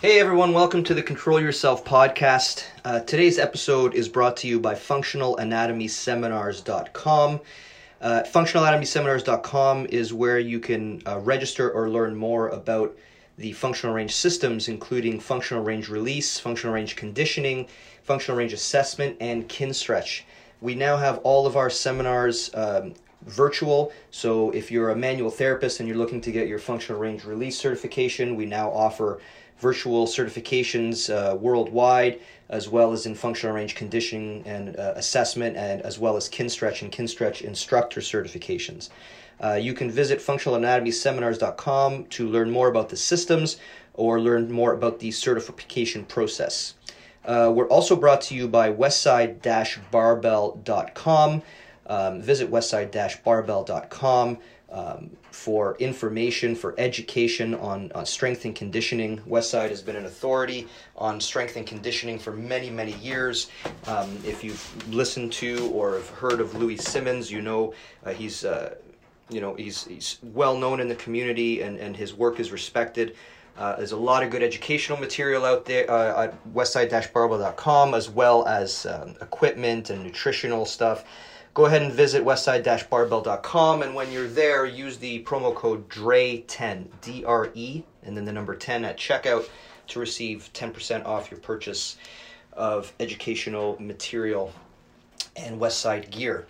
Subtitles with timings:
[0.00, 2.62] Hey everyone, welcome to the Control Yourself podcast.
[2.84, 7.40] Uh, today's episode is brought to you by FunctionalAnatomySeminars.com.
[8.00, 12.96] Uh, FunctionalAnatomySeminars.com is where you can uh, register or learn more about
[13.38, 17.66] the functional range systems, including functional range release, functional range conditioning,
[18.04, 20.22] functional range assessment, and Kinstretch.
[20.60, 23.92] We now have all of our seminars um, virtual.
[24.12, 27.58] So if you're a manual therapist and you're looking to get your functional range release
[27.58, 29.18] certification, we now offer
[29.58, 35.82] virtual certifications uh, worldwide, as well as in functional range conditioning and uh, assessment, and
[35.82, 38.90] as well as Kinstretch and Kinstretch instructor certifications.
[39.42, 43.58] Uh, you can visit functionalanatomyseminars.com to learn more about the systems
[43.94, 46.74] or learn more about the certification process.
[47.24, 51.42] Uh, we're also brought to you by westside-barbell.com.
[51.86, 54.38] Um, visit westside-barbell.com
[54.70, 59.18] um, for information, for education on, on strength and conditioning.
[59.20, 63.48] Westside has been an authority on strength and conditioning for many, many years.
[63.86, 67.72] Um, if you've listened to or have heard of Louie Simmons, you know
[68.04, 68.74] uh, he's uh,
[69.30, 73.16] you know he's, he's well known in the community and, and his work is respected.
[73.56, 78.46] Uh, there's a lot of good educational material out there uh, at westside-barbell.com as well
[78.46, 81.04] as um, equipment and nutritional stuff
[81.58, 87.82] go ahead and visit westside-barbell.com and when you're there use the promo code DRE10 D-R-E
[88.04, 89.48] and then the number 10 at checkout
[89.88, 91.96] to receive 10% off your purchase
[92.52, 94.52] of educational material
[95.34, 96.46] and Westside gear.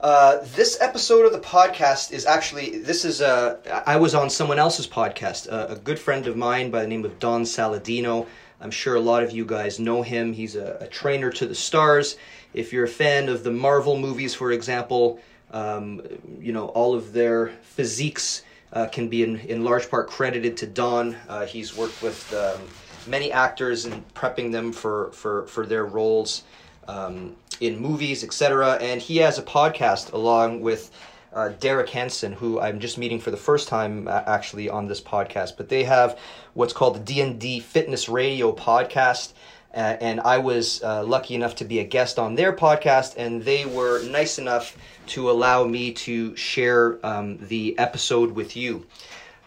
[0.00, 4.30] Uh, this episode of the podcast is actually this is a uh, I was on
[4.30, 5.52] someone else's podcast.
[5.52, 8.28] Uh, a good friend of mine by the name of Don Saladino.
[8.60, 10.32] I'm sure a lot of you guys know him.
[10.32, 12.16] He's a, a trainer to the stars.
[12.54, 16.02] If you're a fan of the Marvel movies, for example, um,
[16.40, 20.66] you know all of their physiques uh, can be in, in large part credited to
[20.66, 21.16] Don.
[21.28, 22.60] Uh, he's worked with um,
[23.06, 26.42] many actors and prepping them for for for their roles
[26.86, 28.74] um, in movies, etc.
[28.80, 30.90] And he has a podcast along with
[31.32, 35.56] uh, Derek Hansen, who I'm just meeting for the first time actually on this podcast.
[35.56, 36.18] But they have
[36.54, 39.32] what's called the D&D Fitness Radio podcast.
[39.74, 43.42] Uh, and I was uh, lucky enough to be a guest on their podcast, and
[43.42, 44.76] they were nice enough
[45.08, 48.86] to allow me to share um, the episode with you.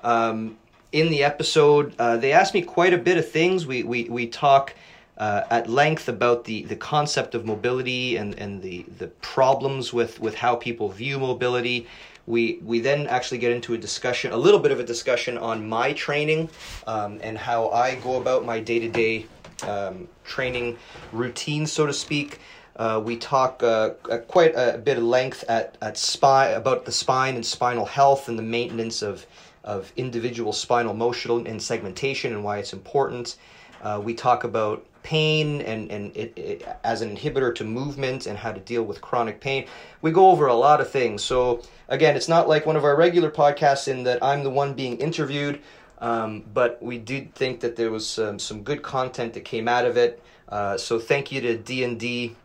[0.03, 0.57] Um,
[0.91, 3.65] in the episode, uh, they asked me quite a bit of things.
[3.65, 4.75] We we we talk
[5.21, 10.19] uh, at length about the, the concept of mobility and, and the, the problems with,
[10.19, 11.85] with how people view mobility.
[12.25, 15.69] We, we then actually get into a discussion, a little bit of a discussion on
[15.69, 16.49] my training
[16.87, 19.27] um, and how I go about my day to day
[19.61, 20.77] day training
[21.11, 22.39] routine, so to speak.
[22.77, 23.89] Uh, we talk uh,
[24.27, 28.39] quite a bit of length at, at spine about the spine and spinal health and
[28.39, 29.25] the maintenance of,
[29.63, 33.35] of individual spinal motion and segmentation and why it's important.
[33.83, 38.37] Uh, we talk about pain and, and it, it, as an inhibitor to movement and
[38.37, 39.65] how to deal with chronic pain.
[40.01, 41.23] We go over a lot of things.
[41.23, 44.73] So, again, it's not like one of our regular podcasts in that I'm the one
[44.73, 45.59] being interviewed,
[46.01, 49.85] um, but we did think that there was um, some good content that came out
[49.85, 50.21] of it.
[50.49, 52.35] Uh, so, thank you to D&D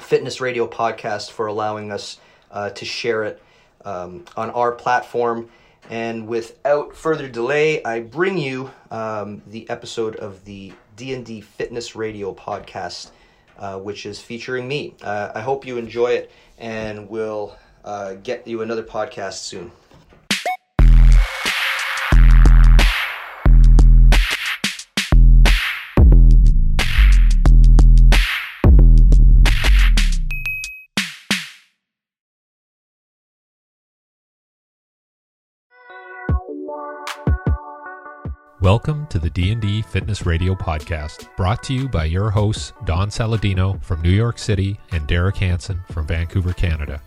[0.00, 2.18] Fitness Radio Podcast for allowing us
[2.50, 3.42] uh, to share it
[3.84, 5.48] um, on our platform.
[5.88, 12.34] And without further delay, I bring you um, the episode of the D&D Fitness Radio
[12.34, 13.10] podcast,
[13.58, 14.94] uh, which is featuring me.
[15.02, 19.70] Uh, I hope you enjoy it, and we'll uh, get you another podcast soon.
[38.66, 43.80] Welcome to the D&D Fitness Radio podcast, brought to you by your hosts Don Saladino
[43.80, 47.00] from New York City and Derek Hansen from Vancouver, Canada.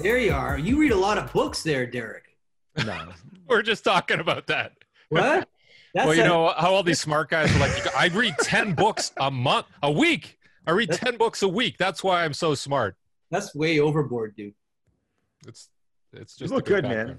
[0.00, 0.58] There you are.
[0.58, 2.36] You read a lot of books there, Derek.
[2.84, 3.10] No.
[3.46, 4.72] We're just talking about that.
[5.08, 5.48] What?
[5.94, 8.74] That's well, you a- know how all these smart guys are like, I read 10
[8.74, 10.36] books a month, a week.
[10.66, 11.76] I read that's, 10 books a week.
[11.78, 12.96] That's why I'm so smart.
[13.30, 14.54] That's way overboard, dude.
[15.46, 15.70] It's
[16.12, 17.18] it's just you look good, man.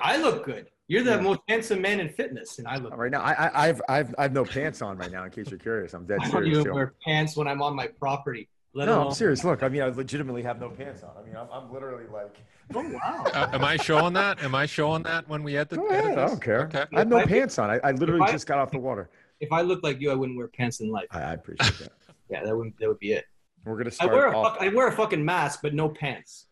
[0.00, 0.68] I look good.
[0.88, 1.20] You're the yeah.
[1.20, 3.22] most handsome man in fitness, and I look right now.
[3.22, 5.24] I, have I've I've no pants on right now.
[5.24, 6.34] In case you're curious, I'm dead I serious.
[6.36, 8.48] I don't even wear pants when I'm on my property.
[8.74, 9.06] no.
[9.08, 9.44] I'm serious.
[9.44, 11.10] Look, I mean, I legitimately have no pants on.
[11.18, 12.36] I mean, I'm, I'm literally like.
[12.74, 13.24] Oh wow!
[13.34, 14.42] Uh, am I showing that?
[14.42, 15.76] Am I showing that when we had the?
[15.76, 16.62] Go ahead, I don't care.
[16.62, 16.84] Okay.
[16.94, 17.70] I have no pants on.
[17.70, 19.10] I, I literally just got off the water.
[19.40, 21.08] If I looked like you, I wouldn't wear pants in life.
[21.10, 21.92] I, I appreciate that.
[22.30, 23.24] Yeah, that would that would be it.
[23.64, 24.54] We're gonna I start wear a off.
[24.58, 26.46] fuck, I wear a fucking mask, but no pants.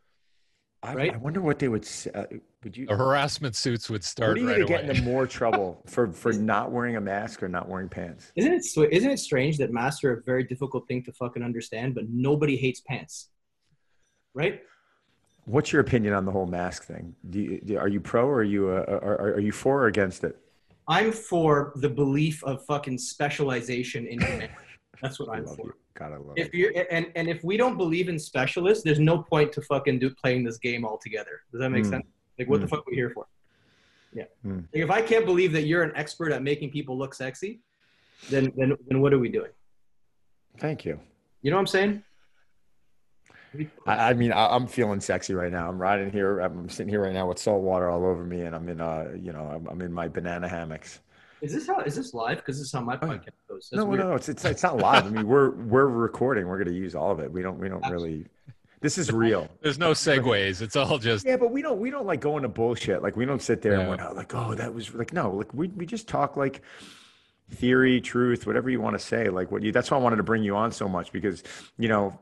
[0.85, 1.15] I, right?
[1.15, 1.85] I wonder what they would.
[1.85, 2.25] s- Uh,
[2.65, 2.87] would you?
[2.87, 6.11] The harassment suits would What start are you right gonna get into more trouble for
[6.13, 8.33] for not wearing a mask or not wearing pants?
[8.37, 11.43] Isn't it sw- isn't it strange that masks are a very difficult thing to fucking
[11.43, 13.31] understand, but nobody hates pants,
[14.35, 14.63] right?
[15.45, 17.15] What's your opinion on the whole mask thing?
[17.31, 19.87] Do you, do- are you pro or are you uh, are, are you for or
[19.87, 20.37] against it?
[20.89, 24.53] I'm for the belief of fucking specialization in humanity.
[25.03, 25.67] That's what I I'm love for.
[25.67, 25.75] you.
[25.95, 26.55] God, I love If it.
[26.55, 30.11] you and and if we don't believe in specialists, there's no point to fucking do
[30.11, 31.43] playing this game altogether.
[31.51, 31.91] Does that make Mm.
[31.91, 32.07] sense?
[32.39, 32.71] Like, what the Mm.
[32.71, 33.27] fuck are we here for?
[34.13, 34.25] Yeah.
[34.47, 34.65] Mm.
[34.73, 37.61] Like, if I can't believe that you're an expert at making people look sexy,
[38.31, 39.51] then then then what are we doing?
[40.59, 41.01] Thank you.
[41.43, 42.05] You know what I'm saying?
[43.87, 45.69] I, I mean, I, I'm feeling sexy right now.
[45.69, 46.41] I'm riding here.
[46.41, 49.13] I'm sitting here right now with salt water all over me, and I'm in, uh,
[49.21, 51.01] you know, I'm, I'm in my banana hammocks.
[51.43, 52.39] Is this how is this live?
[52.39, 53.69] Because this is how my Oh, podcast goes.
[53.71, 54.01] That's no, weird.
[54.01, 54.15] no, no.
[54.15, 55.07] It's, it's it's not live.
[55.07, 56.47] I mean, we're we're recording.
[56.47, 57.31] We're gonna use all of it.
[57.31, 58.27] We don't we don't really.
[58.81, 59.49] This is real.
[59.63, 60.63] There's no segues.
[60.63, 63.03] It's all just Yeah, but we don't we don't like go into bullshit.
[63.03, 63.89] Like we don't sit there and Yeah.
[63.89, 66.63] we're not like, oh, that was like no, like we we just talk like
[67.51, 69.29] theory, truth, whatever you want to say.
[69.29, 71.43] Like what you that's why I wanted to bring you on so much because,
[71.77, 72.19] you know,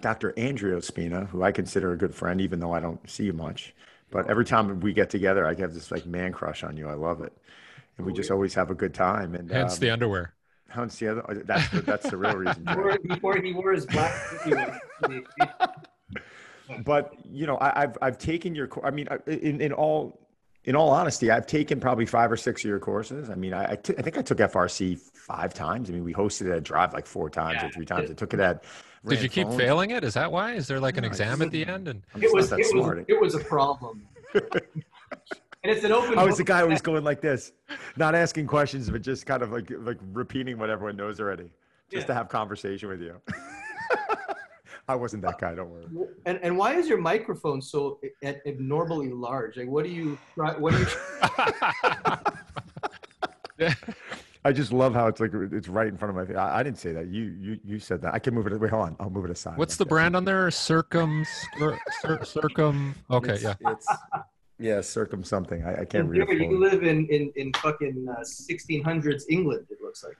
[0.00, 0.32] Dr.
[0.36, 3.74] Andreo Spina, who I consider a good friend, even though I don't see you much.
[4.10, 6.88] But every time we get together, I have this like man crush on you.
[6.88, 7.32] I love it.
[7.98, 9.34] And we just always have a good time.
[9.34, 10.34] And hence um, the underwear.
[10.68, 12.62] hence the other that's the, that's the real reason.
[12.64, 14.14] Before, before he wore his black.
[16.84, 20.20] but you know I, i've i've taken your cour- i mean in in all
[20.64, 23.72] in all honesty i've taken probably five or six of your courses i mean i
[23.72, 27.06] I think i took frc five times i mean we hosted it at drive like
[27.06, 28.64] four times or three times i took it at
[29.06, 29.56] Did you keep Ranfone.
[29.56, 30.04] failing it?
[30.04, 30.52] Is that why?
[30.54, 31.88] Is there like an No, I exam at the end?
[31.88, 34.02] And It was it was it was a problem.
[35.68, 36.18] and it's an open.
[36.18, 37.52] i was the guy who was going like this
[37.96, 41.50] not asking questions but just kind of like like repeating what everyone knows already
[41.90, 42.06] just Yeah.
[42.06, 43.20] to have conversation with you
[44.88, 45.84] i wasn't that guy don't worry
[46.26, 48.00] And and why is your microphone so
[48.46, 49.56] abnormally large?
[49.58, 50.18] Like, what do you?
[50.36, 50.86] What do you?
[54.44, 56.36] I just love how it's like it's right in front of my face.
[56.36, 57.06] I, I didn't say that.
[57.08, 58.14] You you you said that.
[58.14, 58.58] I can move it.
[58.58, 58.96] Wait, hold on.
[59.00, 59.58] I'll move it aside.
[59.58, 59.88] What's like the that.
[59.90, 60.50] brand on there?
[60.50, 61.24] Circum,
[61.58, 62.94] cir, cir, circum.
[63.10, 63.72] Okay, It's- yeah.
[63.72, 63.86] It's
[64.58, 65.62] yeah, circum something.
[65.64, 66.40] I, I can't read it.
[66.40, 69.66] You live in in in fucking uh, 1600s England.
[69.70, 70.16] It looks like.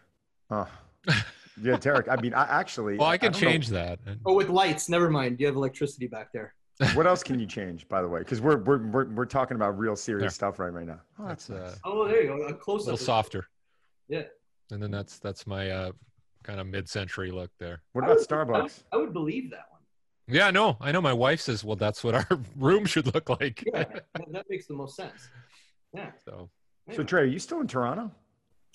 [0.51, 1.15] Oh.
[1.61, 2.09] Yeah, Derek.
[2.09, 2.99] I mean, I actually.
[2.99, 3.99] Well, I can don't know- change that.
[4.25, 4.89] Oh, with lights.
[4.89, 5.41] Never mind.
[5.41, 6.55] You have electricity back there.
[6.95, 8.21] What else can you change, by the way?
[8.21, 10.31] Because we're, we're we're we're talking about real serious There.
[10.31, 11.01] stuff right right now.
[11.19, 11.81] Oh, That's that's uh, nice.
[11.85, 12.35] Oh, there you go.
[12.47, 13.49] A a little softer.
[14.09, 14.23] Yeah.
[14.71, 15.91] And then that's that's my uh,
[16.45, 17.83] kind of mid-century look there.
[17.93, 18.85] What I about would- Starbucks?
[18.93, 19.78] I would believe that one.
[20.29, 20.77] Yeah, I know.
[20.81, 21.01] I know.
[21.01, 22.27] My wife says, "Well, that's what our
[22.57, 23.85] room should look like." Yeah,
[24.15, 25.29] that, that makes the most sense.
[25.95, 26.11] Yeah.
[26.25, 26.51] so
[26.95, 28.11] So Dre, are you still in Toronto?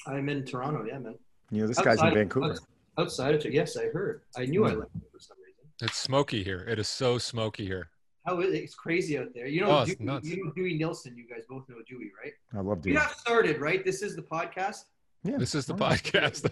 [0.07, 0.83] I'm in Toronto.
[0.85, 1.15] Yeah, man.
[1.51, 2.51] You know, this guy's in Vancouver.
[2.51, 2.61] outs-
[2.97, 4.21] Outside of it, yes, I heard.
[4.37, 4.79] I knew I Hmm.
[4.81, 5.63] liked it for some reason.
[5.81, 6.59] it's smoky here.
[6.67, 7.89] It is so smoky here.
[8.25, 8.57] How is it?
[8.63, 9.47] It's crazy out there.
[9.47, 10.05] You know, Oh, Dewey, you
[10.45, 11.17] know Dewey Nielsen.
[11.17, 12.33] You guys both know Dewey, right?
[12.55, 12.91] I love Dewey.
[12.93, 13.07] We doing.
[13.07, 13.83] have started, right?
[13.83, 14.83] This is the podcast.
[15.23, 16.51] Yeah, This is the podcast.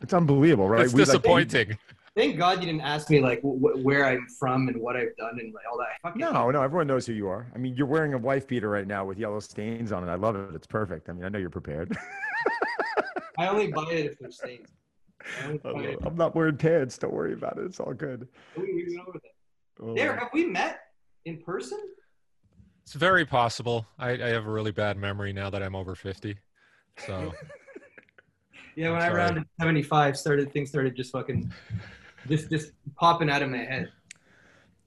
[0.00, 0.84] It's unbelievable, right?
[0.84, 1.78] it's We, like, disappointing.
[2.16, 5.16] Thank God you didn't ask me like wh- wh- where I'm from and what I've
[5.16, 5.88] done and like all that.
[6.02, 7.46] Fucking, No, no, everyone knows who you are.
[7.54, 10.10] I mean, you're wearing a wife beater right now with yellow stains on it.
[10.10, 10.54] I love it.
[10.54, 11.08] It's perfect.
[11.08, 11.96] I mean, I know you're prepared.
[13.38, 14.68] I only buy it if there's stains.
[15.42, 15.98] I only buy it.
[16.04, 16.98] I'm not wearing pants.
[16.98, 17.64] Don't worry about it.
[17.64, 18.26] It's all good.
[18.56, 19.82] We, we went over that.
[19.84, 19.94] Oh.
[19.94, 20.80] There, have we met
[21.24, 21.78] in person?
[22.82, 23.86] It's very possible.
[23.98, 26.36] I, I have a really bad memory now that I'm over 50.
[27.06, 27.32] So
[28.76, 31.52] Yeah, when I'm I rounded 75, started things started just fucking,
[32.28, 33.90] just just popping out of my head.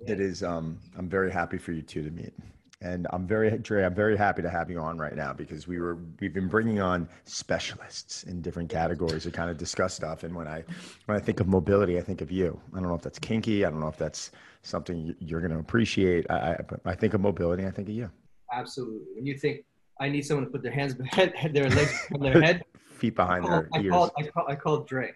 [0.07, 0.43] It is.
[0.43, 2.33] Um, I'm very happy for you two to meet,
[2.81, 3.83] and I'm very Dre.
[3.83, 6.79] I'm very happy to have you on right now because we were we've been bringing
[6.81, 10.24] on specialists in different categories to kind of discuss stuff.
[10.24, 10.63] And when I
[11.05, 12.60] when I think of mobility, I think of you.
[12.74, 13.63] I don't know if that's kinky.
[13.65, 14.31] I don't know if that's
[14.63, 16.25] something you- you're going to appreciate.
[16.29, 16.53] I,
[16.86, 17.65] I I think of mobility.
[17.67, 18.10] I think of you.
[18.51, 19.05] Absolutely.
[19.15, 19.65] When you think
[20.00, 22.63] I need someone to put their hands behind their legs on their head,
[22.98, 23.91] Feet behind I their I ears.
[23.91, 25.12] called, I called, I called Dre.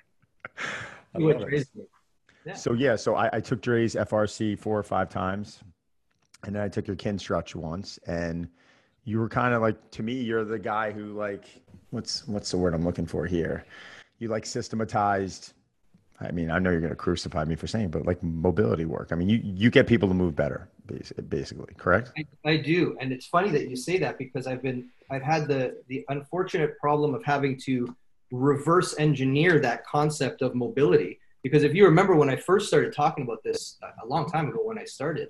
[1.16, 1.68] I love it.
[2.46, 2.78] Dre's doing.
[2.80, 2.86] Yeah.
[2.86, 5.62] So yeah, so I, I took Dre's FRC four or five times,
[6.44, 8.48] and then I took your Kinstretch once, and
[9.04, 11.46] you were kind of like to me, you're the guy who like
[11.92, 13.66] what's what's the word I'm looking for here?
[14.20, 15.54] You like systematized.
[16.22, 19.10] I mean, I know you're going to crucify me for saying, but like mobility work.
[19.12, 22.14] I mean, you you get people to move better, bas- basically, correct?
[22.18, 25.48] I, I do, and it's funny that you say that because I've been I've had
[25.48, 27.94] the the unfortunate problem of having to
[28.32, 31.20] reverse engineer that concept of mobility.
[31.46, 34.50] Because if you remember when I first started talking about this a- a long time
[34.50, 35.28] ago, when I started,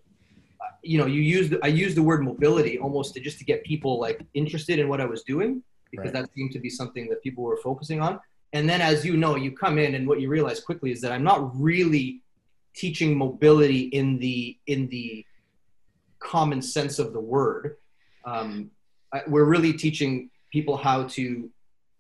[0.62, 3.66] uh, you know, you used I used the word mobility almost to just to get
[3.66, 6.24] people like interested in what I was doing because Right.
[6.24, 8.14] that seemed to be something that people were focusing on.
[8.54, 11.12] And then, as you know, you come in and what you realize quickly is that
[11.12, 12.08] I'm not really
[12.84, 15.26] teaching mobility in the in the
[16.20, 17.76] common sense of the word.
[18.24, 18.72] Um,
[19.28, 21.52] we're really teaching people how to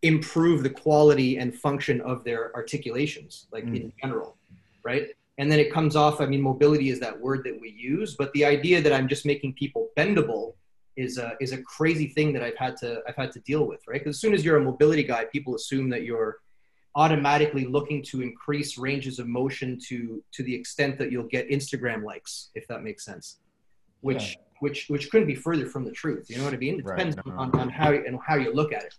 [0.02, 3.76] improve the quality and function of their articulations, like mm.
[3.76, 4.38] in general,
[4.84, 5.08] right?
[5.38, 6.22] And then it comes off.
[6.22, 9.26] I mean, mobility is that word that we use, but the idea that I'm just
[9.26, 10.54] making people bendable
[10.96, 13.82] is a is a crazy thing that I've had to I've had to deal with,
[13.88, 14.00] right?
[14.00, 16.38] Because as soon as you're a mobility guy, people assume that you're
[16.96, 22.04] automatically looking to increase ranges of motion to to the extent that you'll get Instagram
[22.04, 23.40] likes, if that makes sense.
[24.02, 24.42] Which yeah.
[24.60, 26.30] which which couldn't be further from the truth.
[26.30, 26.80] You know what I mean?
[26.80, 26.98] It right.
[26.98, 28.96] depends on, on how and how you look at it.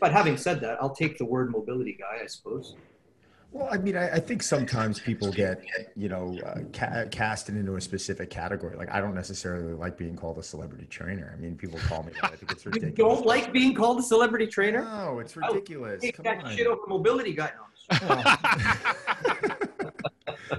[0.00, 2.76] But having said that, I'll take the word mobility guy, I suppose.
[3.52, 5.62] Well, I mean, I, I, think sometimes people get,
[5.94, 8.76] you know, uh, ca- casted into a specific category.
[8.76, 11.32] Like, I don't necessarily like being called a celebrity trainer.
[11.34, 12.32] I mean, people call me that.
[12.32, 12.98] I think it's ridiculous.
[12.98, 14.82] you don't like being called a celebrity trainer?
[14.82, 16.04] No, it's ridiculous.
[16.12, 16.54] Come that on.
[16.54, 17.50] shit over mobility guy.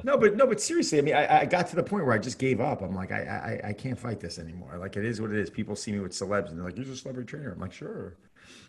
[0.04, 2.18] no, but no, but seriously, I mean, I, I, got to the point where I
[2.18, 2.82] just gave up.
[2.82, 4.78] I'm like, I, I, I can't fight this anymore.
[4.80, 5.50] Like, it is what it is.
[5.50, 8.16] People see me with celebs and they're like, "You're a celebrity trainer." I'm like, "Sure."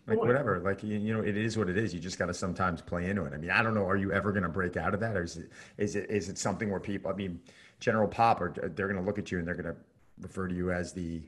[0.08, 2.34] Like whatever like you, you know it is what it is you just got to
[2.34, 3.32] sometimes play into it.
[3.32, 5.22] I mean i don't know are you ever going to break out of that or
[5.22, 7.40] is it is it is it something where people i mean
[7.80, 9.76] general pop or they're going to look at you and they're going to
[10.20, 11.22] refer to you as the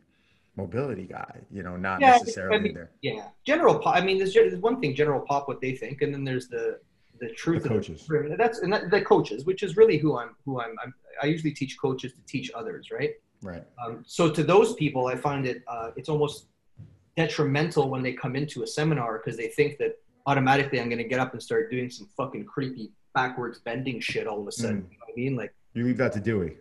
[0.56, 3.28] mobility guy you know not yeah, necessarily I mean, there yeah.
[3.44, 6.25] General pop i mean there's, there's one thing general pop what they think and then
[6.25, 6.80] there's the
[7.20, 8.06] the truth the coaches.
[8.06, 11.26] the, that's and that, the coaches which is really who i'm who I'm, I'm i
[11.26, 13.12] usually teach coaches to teach others right?
[13.42, 13.64] Right.
[13.82, 16.46] Um, so to those people i find it uh, it's almost
[17.16, 21.08] detrimental when they come into a seminar because they think that automatically I'm going to
[21.08, 24.82] get up and start doing some fucking creepy backwards bending shit all of a sudden.
[24.82, 24.90] Mm.
[24.90, 25.36] You know I mean?
[25.36, 26.56] Like you leave that to Dewey.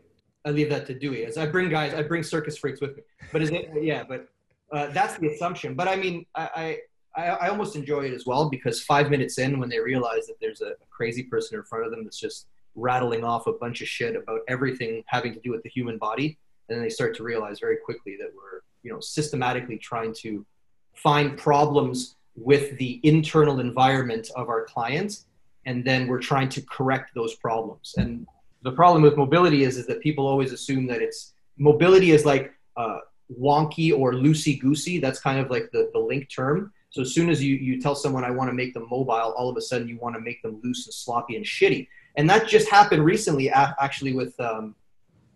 [0.45, 1.25] I leave that to Dewey.
[1.25, 3.03] As I bring guys, I bring circus freaks with me.
[3.31, 3.69] But is it?
[3.81, 4.27] Yeah, but
[4.71, 5.75] uh, that's the assumption.
[5.75, 6.77] But I mean, I,
[7.15, 10.35] I I almost enjoy it as well because five minutes in, when they realize that
[10.39, 13.87] there's a crazy person in front of them that's just rattling off a bunch of
[13.87, 16.37] shit about everything having to do with the human body,
[16.67, 20.45] and then they start to realize very quickly that we're you know systematically trying to
[20.93, 25.25] find problems with the internal environment of our clients
[25.65, 27.93] and then we're trying to correct those problems.
[27.98, 28.25] And
[28.63, 32.53] the problem with mobility is, is that people always assume that it's mobility is like
[32.77, 33.00] uh,
[33.39, 36.74] wonky or loosey goosey that's kind of like the, the link term.
[36.89, 39.50] So as soon as you, you tell someone i want to make them mobile all
[39.50, 41.88] of a sudden you want to make them loose and sloppy and shitty.
[42.15, 44.75] And that just happened recently actually with um,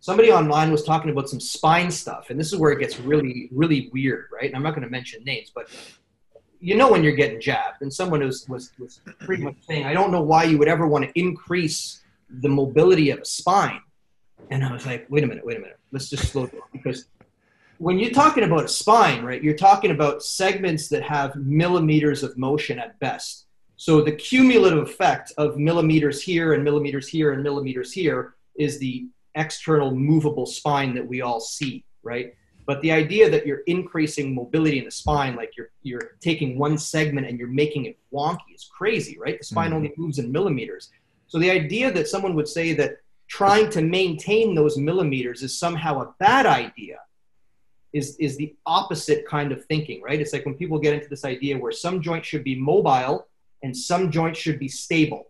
[0.03, 3.47] somebody online was talking about some spine stuff, and this is where it gets really,
[3.53, 4.47] really weird, right?
[4.47, 5.69] And I'm not going to mention names, but
[6.59, 9.93] you know when you're getting jabbed, and someone was, was, was pretty much saying, I
[9.93, 12.03] don't know why you would ever want to increase
[12.41, 13.79] the mobility of a spine.
[14.49, 17.05] And I was like, wait a minute, wait a minute, let's just slow down because
[17.77, 22.37] when you're talking about a spine, right, you're talking about segments that have millimeters of
[22.37, 23.45] motion at best.
[23.77, 29.07] So the cumulative effect of millimeters here and millimeters here and millimeters here is the
[29.35, 32.33] external movable spine that we all see, right?
[32.65, 36.77] But the idea that you're increasing mobility in the spine, like you're you're taking one
[36.77, 39.37] segment and you're making it wonky, is crazy, right?
[39.37, 39.75] The spine mm-hmm.
[39.75, 40.89] only moves in millimeters.
[41.27, 42.97] So the idea that someone would say that
[43.27, 46.99] trying to maintain those millimeters is somehow a bad idea
[47.91, 50.19] is is the opposite kind of thinking, right?
[50.21, 53.27] It's like when people get into this idea where some joints should be mobile
[53.61, 55.27] and some joints should be stable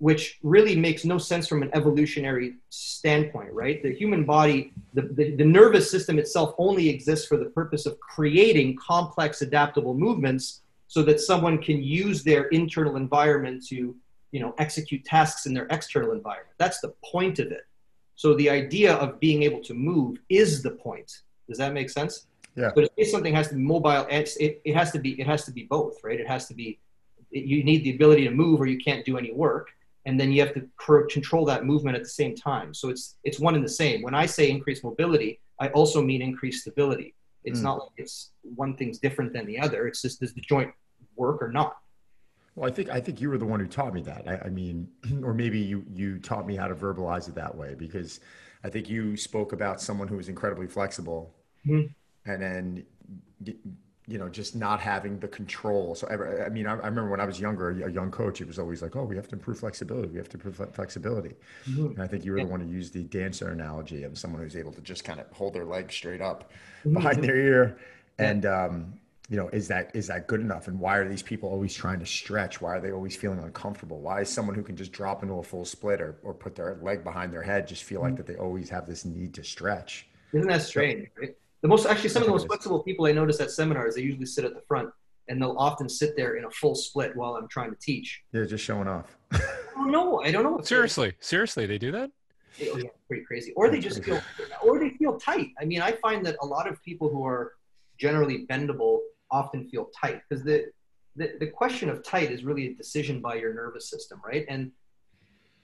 [0.00, 3.82] which really makes no sense from an evolutionary standpoint, right?
[3.82, 8.00] The human body, the, the, the, nervous system itself only exists for the purpose of
[8.00, 13.94] creating complex adaptable movements so that someone can use their internal environment to,
[14.32, 16.56] you know, execute tasks in their external environment.
[16.56, 17.66] That's the point of it.
[18.16, 21.12] So the idea of being able to move is the point.
[21.46, 22.26] Does that make sense?
[22.56, 22.70] Yeah.
[22.74, 24.30] But if something has to be mobile, it,
[24.64, 26.18] it has to be, it has to be both, right?
[26.18, 26.78] It has to be,
[27.30, 29.68] you need the ability to move or you can't do any work
[30.10, 30.68] and then you have to
[31.08, 32.74] control that movement at the same time.
[32.74, 34.02] So it's it's one and the same.
[34.02, 37.14] When I say increased mobility, I also mean increased stability.
[37.44, 37.62] It's mm.
[37.62, 39.86] not like it's one thing's different than the other.
[39.86, 40.72] It's just does the joint
[41.14, 41.76] work or not?
[42.56, 44.26] Well, I think I think you were the one who taught me that.
[44.26, 44.88] I, I mean,
[45.22, 48.18] or maybe you you taught me how to verbalize it that way because
[48.64, 51.86] I think you spoke about someone who was incredibly flexible, mm-hmm.
[52.28, 52.84] and then
[54.10, 55.94] you know, just not having the control.
[55.94, 58.48] So, I, I mean, I, I, remember when I was younger, a young coach, it
[58.48, 60.08] was always like, oh, we have to improve flexibility.
[60.08, 61.36] We have to improve flexibility.
[61.68, 61.86] Mm-hmm.
[61.86, 64.72] And I think you the one who used the dancer analogy of someone who's able
[64.72, 66.50] to just kind of hold their leg straight up
[66.80, 66.94] mm-hmm.
[66.94, 67.78] behind their ear.
[68.18, 68.94] And, um,
[69.28, 70.66] you know, is that is that good enough?
[70.66, 72.60] And why are these people always trying to stretch?
[72.60, 74.00] Why are they always feeling uncomfortable?
[74.00, 76.76] Why is someone who can just drop into a full split or, or put their
[76.82, 78.08] leg behind their head just feel mm-hmm.
[78.08, 80.08] like that they always have this need to stretch?
[80.32, 81.10] Isn't that strange?
[81.14, 81.36] So, right?
[81.62, 84.26] The most actually some of the most flexible people I notice at seminars they usually
[84.26, 84.90] sit at the front
[85.28, 88.22] and they'll often sit there in a full split while I'm trying to teach.
[88.32, 89.16] They're just showing off.
[89.90, 90.26] don't.
[90.26, 90.60] I don't know.
[90.62, 92.10] Seriously, seriously, they do that?
[92.62, 93.52] oh, yeah, pretty crazy.
[93.56, 94.20] Or they just feel,
[94.62, 95.50] or they feel tight.
[95.60, 97.52] I mean, I find that a lot of people who are
[97.98, 98.98] generally bendable
[99.30, 100.66] often feel tight because the,
[101.16, 104.44] the the question of tight is really a decision by your nervous system, right?
[104.48, 104.72] And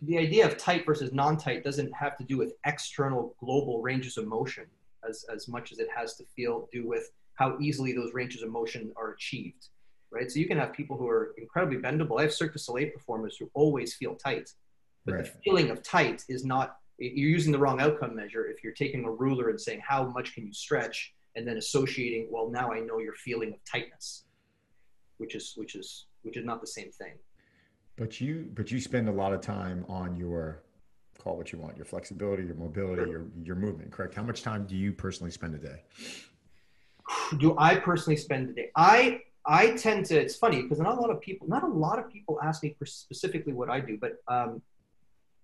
[0.03, 4.27] the idea of tight versus non-tight doesn't have to do with external global ranges of
[4.27, 4.67] motion
[5.09, 8.51] as, as much as it has to feel do with how easily those ranges of
[8.51, 9.69] motion are achieved
[10.13, 10.31] right?
[10.31, 12.21] So you can have people who are incredibly bendable.
[12.21, 14.51] I have cirque du soleil performers who always feel tight
[15.05, 15.25] but right.
[15.25, 19.05] the feeling of tight is not you're using the wrong outcome measure if you're taking
[19.05, 21.13] a ruler and saying how much can you stretch?
[21.35, 24.25] and then associating well now i know your feeling of tightness
[25.19, 27.15] which is which is which is not the same thing.
[27.97, 30.63] But you but you spend a lot of time on your
[31.27, 33.11] call what you want, your flexibility, your mobility, sure.
[33.11, 34.15] your your movement, correct?
[34.15, 35.83] How much time do you personally spend a day?
[37.39, 38.71] Do I personally spend a day?
[38.77, 40.15] I I tend to.
[40.17, 42.77] It's funny because not a lot of people, not a lot of people ask me
[42.85, 44.63] specifically what I do, but um,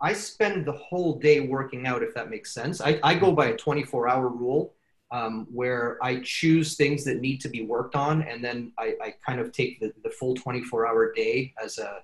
[0.01, 2.03] I spend the whole day working out.
[2.05, 4.75] If that makes sense, I, I go by a 24 hour rule.
[5.11, 9.15] Um, where I choose things that need to be worked on, and then I, I
[9.27, 11.99] kind of take the, the full 24 hour day as a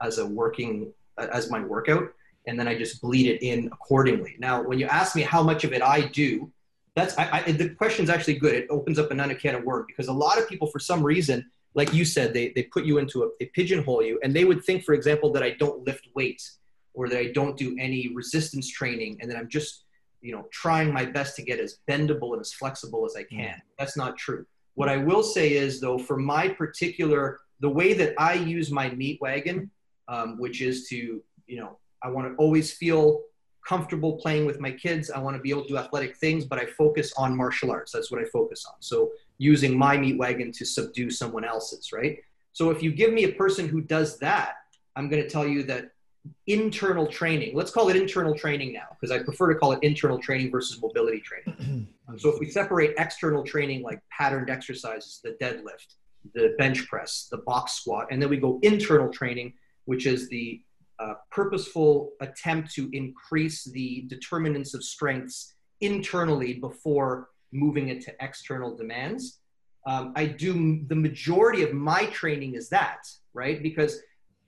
[0.00, 2.14] as a working as my workout
[2.46, 4.36] and then i just bleed it in accordingly.
[4.38, 6.50] Now when you ask me how much of it i do
[6.94, 8.54] that's I, I the question's actually good.
[8.54, 11.50] It opens up another can of worms because a lot of people for some reason
[11.74, 14.64] like you said they, they put you into a they pigeonhole you and they would
[14.64, 16.58] think for example that i don't lift weights
[16.92, 19.84] or that i don't do any resistance training and that i'm just
[20.20, 23.60] you know trying my best to get as bendable and as flexible as i can.
[23.78, 24.46] That's not true.
[24.74, 28.90] What i will say is though for my particular the way that i use my
[28.90, 29.70] meat wagon
[30.08, 33.22] um, which is to, you know, I want to always feel
[33.66, 35.10] comfortable playing with my kids.
[35.10, 37.92] I want to be able to do athletic things, but I focus on martial arts.
[37.92, 38.74] That's what I focus on.
[38.80, 42.18] So using my meat wagon to subdue someone else's, right?
[42.52, 44.56] So if you give me a person who does that,
[44.96, 45.90] I'm going to tell you that
[46.46, 50.18] internal training, let's call it internal training now, because I prefer to call it internal
[50.18, 51.88] training versus mobility training.
[52.06, 55.94] Um, so if we separate external training like patterned exercises, the deadlift,
[56.34, 59.54] the bench press, the box squat, and then we go internal training,
[59.86, 60.60] which is the
[61.04, 68.74] uh, purposeful attempt to increase the determinants of strengths internally before moving it to external
[68.74, 69.40] demands.
[69.86, 73.62] Um, I do the majority of my training is that, right?
[73.62, 74.00] Because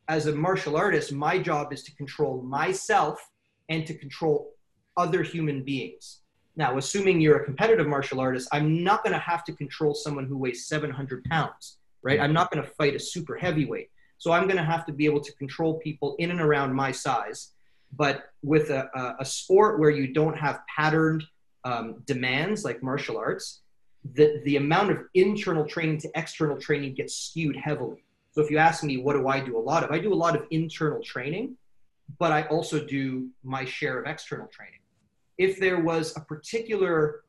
[0.08, 3.20] as a martial artist, my job is to control myself
[3.68, 4.54] and to control
[4.96, 6.20] other human beings.
[6.56, 10.24] Now, assuming you're a competitive martial artist, I'm not going to have to control someone
[10.24, 12.18] who weighs 700 pounds, right?
[12.18, 13.90] I'm not going to fight a super heavyweight.
[14.18, 16.90] So I'm going to have to be able to control people in and around my
[16.92, 17.52] size.
[17.92, 21.24] But with a, a, a sport where you don't have patterned
[21.64, 23.60] um, demands like martial arts,
[24.14, 28.04] the, the amount of internal training to external training gets skewed heavily.
[28.32, 29.90] So if you ask me, what do I do a lot of?
[29.90, 31.56] I do a lot of internal training,
[32.18, 34.80] but I also do my share of external training.
[35.38, 37.24] If there was a particular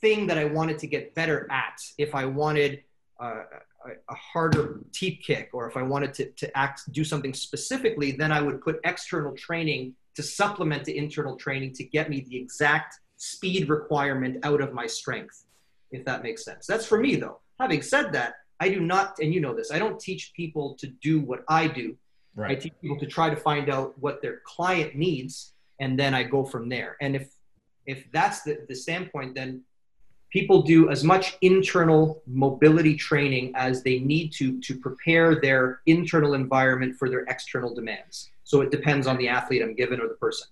[0.00, 2.82] thing that I wanted to get better at, if I wanted
[3.20, 3.42] uh,
[4.08, 8.32] a harder teep kick or if I wanted to, to act do something specifically, then
[8.32, 12.96] I would put external training to supplement the internal training to get me the exact
[13.16, 15.44] speed requirement out of my strength,
[15.90, 16.66] if that makes sense.
[16.66, 17.40] That's for me though.
[17.58, 20.86] Having said that, I do not, and you know this, I don't teach people to
[20.86, 21.96] do what I do.
[22.34, 22.52] Right.
[22.52, 26.22] I teach people to try to find out what their client needs, and then I
[26.22, 26.96] go from there.
[27.00, 27.30] And if
[27.86, 29.62] if that's the, the standpoint, then
[30.30, 36.34] people do as much internal mobility training as they need to to prepare their internal
[36.34, 38.30] environment for their external demands.
[38.44, 40.48] So it depends on the athlete I'm given or the person.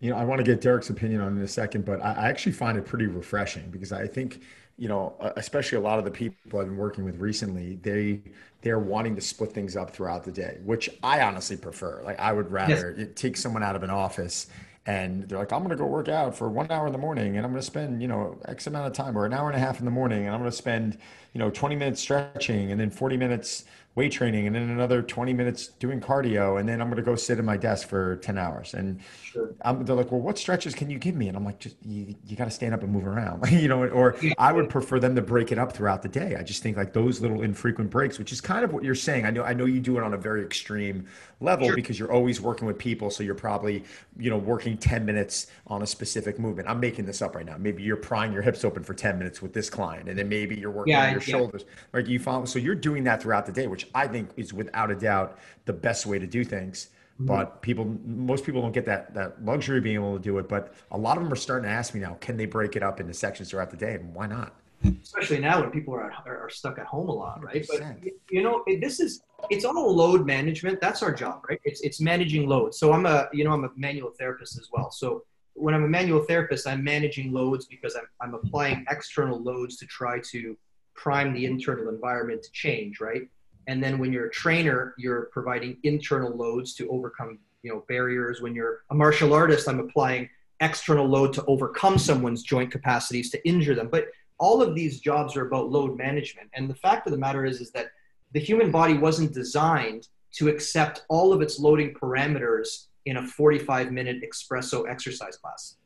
[0.00, 2.28] You know, I want to get Derek's opinion on it in a second, but I
[2.28, 4.42] actually find it pretty refreshing because I think,
[4.76, 8.22] you know, especially a lot of the people I've been working with recently, they
[8.62, 12.02] they're wanting to split things up throughout the day, which I honestly prefer.
[12.04, 13.08] Like I would rather yes.
[13.14, 14.48] take someone out of an office
[14.88, 17.36] and they're like, I'm going to go work out for one hour in the morning
[17.36, 19.54] and I'm going to spend, you know, X amount of time or an hour and
[19.54, 20.96] a half in the morning and I'm going to spend,
[21.38, 23.64] you know, 20 minutes stretching and then 40 minutes
[23.98, 27.16] weight training and then another 20 minutes doing cardio and then i'm going to go
[27.16, 28.74] sit at my desk for 10 hours.
[28.74, 29.52] And sure.
[29.80, 31.26] they're like well what stretches can you give me?
[31.26, 33.44] And i'm like just you, you got to stand up and move around.
[33.58, 36.36] You know or i would prefer them to break it up throughout the day.
[36.38, 39.26] I just think like those little infrequent breaks which is kind of what you're saying.
[39.26, 41.06] I know i know you do it on a very extreme
[41.40, 41.74] level sure.
[41.74, 43.82] because you're always working with people so you're probably
[44.16, 46.68] you know working 10 minutes on a specific movement.
[46.68, 47.56] I'm making this up right now.
[47.58, 50.54] Maybe you're prying your hips open for 10 minutes with this client and then maybe
[50.54, 51.20] you're working yeah, on your.
[51.30, 54.52] Shoulders right you follow so you're doing that throughout the day which I think is
[54.52, 56.88] without a doubt the best way to do things.
[57.14, 57.26] Mm-hmm.
[57.26, 60.48] But people, most people don't get that that luxury of being able to do it.
[60.48, 62.82] But a lot of them are starting to ask me now, can they break it
[62.82, 63.94] up into sections throughout the day?
[63.94, 64.54] And why not?
[65.02, 67.66] especially now when people are, are, stuck at home a lot, right?
[67.68, 68.04] But 100%.
[68.04, 70.80] y- you know, it- this is it's all load management.
[70.80, 71.60] That's our job, right?
[71.64, 72.74] It's it's managing load.
[72.74, 74.92] So I'm a you know I'm a manual therapist as well.
[74.92, 79.76] So when I'm a manual therapist, I'm managing loads because I'm I'm applying external loads
[79.78, 80.56] to try to
[80.98, 83.22] prime the internal environment to change, right?
[83.68, 88.40] And then when you're a trainer, you're providing internal loads to overcome you know barriers.
[88.40, 90.28] When you're a martial artist, I'm applying
[90.60, 93.88] external load to overcome someone's joint capacities to injure them.
[93.90, 94.08] But
[94.38, 96.48] all of these jobs are about load management.
[96.54, 97.90] And the fact of the matter is, is that
[98.32, 103.92] the human body wasn't designed to accept all of its loading parameters in a 45
[103.92, 105.76] minute espresso exercise class.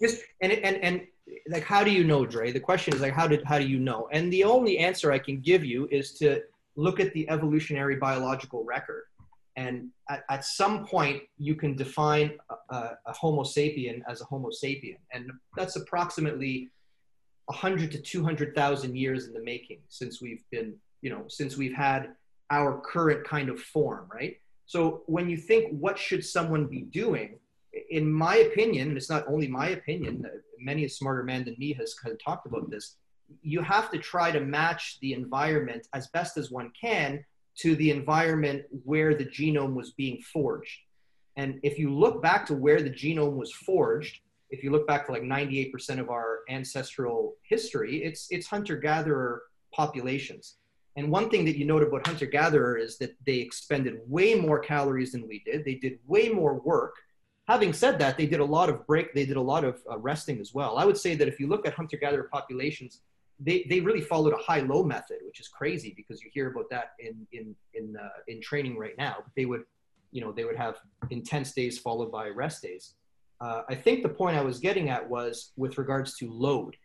[0.00, 1.06] Just, and, and, and
[1.48, 2.52] like, how do you know, Dre?
[2.52, 4.08] The question is like, how did, how do you know?
[4.12, 6.42] And the only answer I can give you is to
[6.76, 9.04] look at the evolutionary biological record.
[9.56, 14.24] And at, at some point, you can define a, a, a Homo sapien as a
[14.24, 14.96] Homo sapien.
[15.12, 16.70] And that's approximately
[17.46, 22.10] 100 to 200,000 years in the making since we've been, you know, since we've had
[22.50, 24.36] our current kind of form, right?
[24.66, 27.38] So when you think, what should someone be doing?
[27.90, 30.24] In my opinion, and it's not only my opinion,
[30.58, 32.96] many a smarter man than me has kind of talked about this.
[33.42, 37.24] You have to try to match the environment as best as one can
[37.56, 40.78] to the environment where the genome was being forged.
[41.36, 45.06] And if you look back to where the genome was forged, if you look back
[45.06, 50.56] to like 98% of our ancestral history, it's it's hunter-gatherer populations.
[50.96, 55.10] And one thing that you note about hunter-gatherer is that they expended way more calories
[55.10, 55.64] than we did.
[55.64, 56.94] They did way more work.
[57.46, 59.12] Having said that, they did a lot of break.
[59.12, 60.78] They did a lot of uh, resting as well.
[60.78, 63.00] I would say that if you look at hunter-gatherer populations,
[63.38, 66.92] they, they really followed a high-low method, which is crazy because you hear about that
[66.98, 69.16] in in in uh, in training right now.
[69.36, 69.64] They would,
[70.12, 70.76] you know, they would have
[71.10, 72.94] intense days followed by rest days.
[73.40, 76.76] Uh, I think the point I was getting at was with regards to load.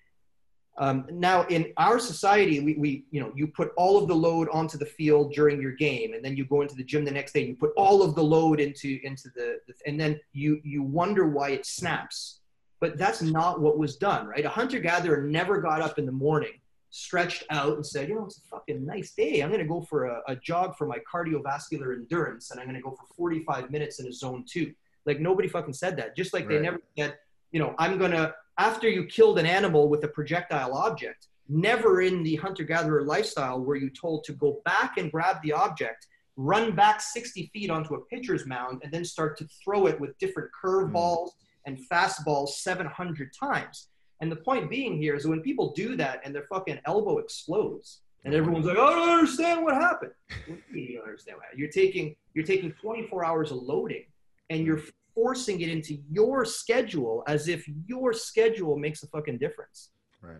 [0.80, 4.48] Um, now, in our society, we, we, you know, you put all of the load
[4.50, 7.34] onto the field during your game, and then you go into the gym the next
[7.34, 7.42] day.
[7.42, 10.82] And you put all of the load into into the, the, and then you you
[10.82, 12.39] wonder why it snaps.
[12.80, 14.46] But that's not what was done, right?
[14.46, 16.54] A hunter gatherer never got up in the morning,
[16.92, 19.42] stretched out, and said, you know, it's a fucking nice day.
[19.42, 22.78] I'm going to go for a, a jog for my cardiovascular endurance, and I'm going
[22.78, 24.74] to go for 45 minutes in a zone two.
[25.06, 26.15] Like nobody fucking said that.
[26.15, 27.18] Just like they never said,
[27.52, 31.30] you know, I'm gonna after you killed an animal with a projectile object.
[31.48, 36.06] Never in the hunter-gatherer lifestyle were you told to go back and grab the object,
[36.36, 40.17] run back 60 feet onto a pitcher's mound, and then start to throw it with
[40.19, 41.30] different curveballs
[41.65, 43.88] and fastballs 700 times.
[44.19, 48.02] And the point being here is when people do that and their fucking elbow explodes,
[48.26, 50.12] and everyone's like, "I don't understand what happened."
[50.74, 51.60] You don't understand what happened?
[51.60, 54.04] You're taking you're taking 24 hours of loading,
[54.50, 54.82] and you're
[55.24, 59.90] forcing it into your schedule as if your schedule makes a fucking difference.
[60.22, 60.38] Right.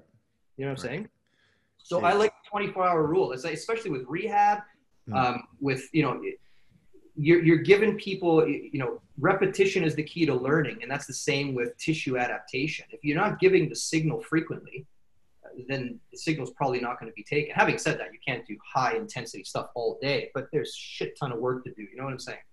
[0.58, 0.92] You know what I'm Right.
[0.92, 1.10] saying?
[1.80, 2.08] So Yeah.
[2.08, 3.34] I like the 24 hour rule.
[3.34, 4.60] It's like, especially with rehab,
[5.08, 5.16] Mm.
[5.18, 6.22] um, with you know,
[7.16, 11.14] you're you're giving people you know repetition is the key to learning, and that's the
[11.30, 12.86] same with tissue adaptation.
[12.92, 14.86] If you're not giving the signal frequently,
[15.44, 17.54] uh, then the signal's probably not going to be taken.
[17.56, 21.32] Having said that, you can't do high intensity stuff all day, but there's shit ton
[21.34, 21.82] of work to do.
[21.82, 22.46] You know what I'm saying?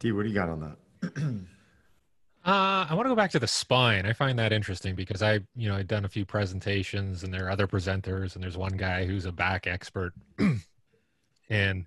[0.00, 0.76] D, what do you got on that?
[2.48, 4.06] Uh, I want to go back to the spine.
[4.06, 7.46] I find that interesting because I, you know, I've done a few presentations and there
[7.46, 10.14] are other presenters and there's one guy who's a back expert.
[11.50, 11.84] and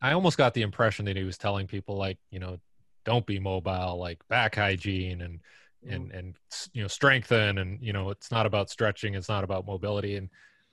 [0.00, 2.60] I almost got the impression that he was telling people like, you know,
[3.04, 5.40] don't be mobile, like back hygiene and,
[5.88, 6.34] and, and,
[6.72, 7.58] you know, strengthen.
[7.58, 9.14] And, you know, it's not about stretching.
[9.14, 10.16] It's not about mobility.
[10.16, 10.28] And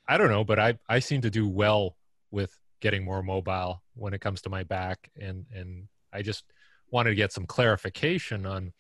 [0.08, 1.96] I don't know, but I, I seem to do well
[2.30, 5.10] with getting more mobile when it comes to my back.
[5.20, 6.44] And, and I just
[6.92, 8.74] wanted to get some clarification on,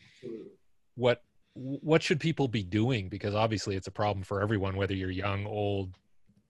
[0.95, 1.21] what
[1.53, 5.45] what should people be doing because obviously it's a problem for everyone whether you're young
[5.45, 5.93] old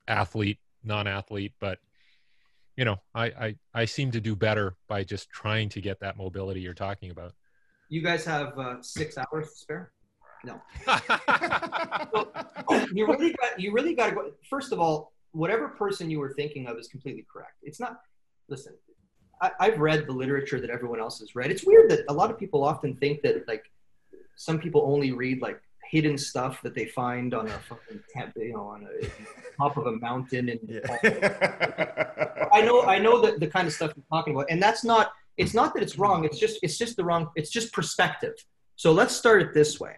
[0.07, 1.79] athlete non-athlete but
[2.75, 6.17] you know I, I i seem to do better by just trying to get that
[6.17, 7.33] mobility you're talking about
[7.89, 9.91] You guys have uh, six hours to spare.
[10.43, 10.61] No.
[12.93, 16.33] You really got you really got to go first of all whatever person you were
[16.33, 17.99] thinking of is completely correct it's not
[18.47, 18.73] listen
[19.41, 22.29] I, i've read the literature that everyone else has read it's weird that a lot
[22.31, 23.71] of people often think that like
[24.35, 27.99] some people only read like hidden stuff that they find on a fucking
[28.37, 29.07] you know on a
[29.57, 32.47] top of a mountain and Yeah.
[32.53, 35.11] I know I know the, the kind of stuff you're talking about, and that's not
[35.37, 36.25] it's not that it's wrong.
[36.25, 37.29] It's just it's just the wrong.
[37.35, 38.33] It's just perspective.
[38.75, 39.95] So let's start it this way.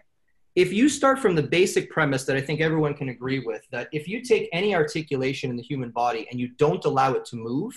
[0.54, 3.88] If you start from the basic premise that I think everyone can agree with, that
[3.92, 7.36] if you take any articulation in the human body and you don't allow it to
[7.36, 7.72] move,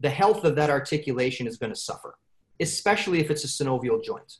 [0.00, 2.16] the health of that articulation is going to suffer,
[2.60, 4.38] especially if it's a synovial joint.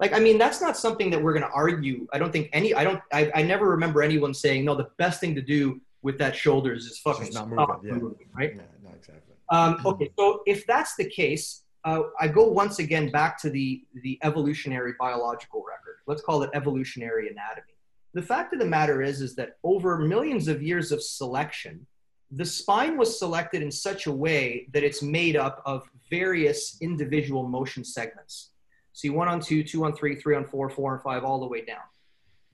[0.00, 2.06] Like, I mean, that's not something that we're going to argue.
[2.12, 5.20] I don't think any, I don't, I, I never remember anyone saying, no, the best
[5.20, 8.02] thing to do with that shoulders is fucking not stop moving, yeah.
[8.02, 8.52] moving, right?
[8.56, 9.34] Yeah, no, exactly.
[9.50, 13.84] Um, okay, so if that's the case, uh, I go once again back to the,
[14.02, 15.98] the evolutionary biological record.
[16.06, 17.74] Let's call it evolutionary anatomy.
[18.14, 21.86] The fact of the matter is, is that over millions of years of selection,
[22.36, 27.46] the spine was selected in such a way that it's made up of various individual
[27.46, 28.50] motion segments.
[28.92, 31.46] See one on two, two on three, three on four, four on five, all the
[31.46, 31.82] way down.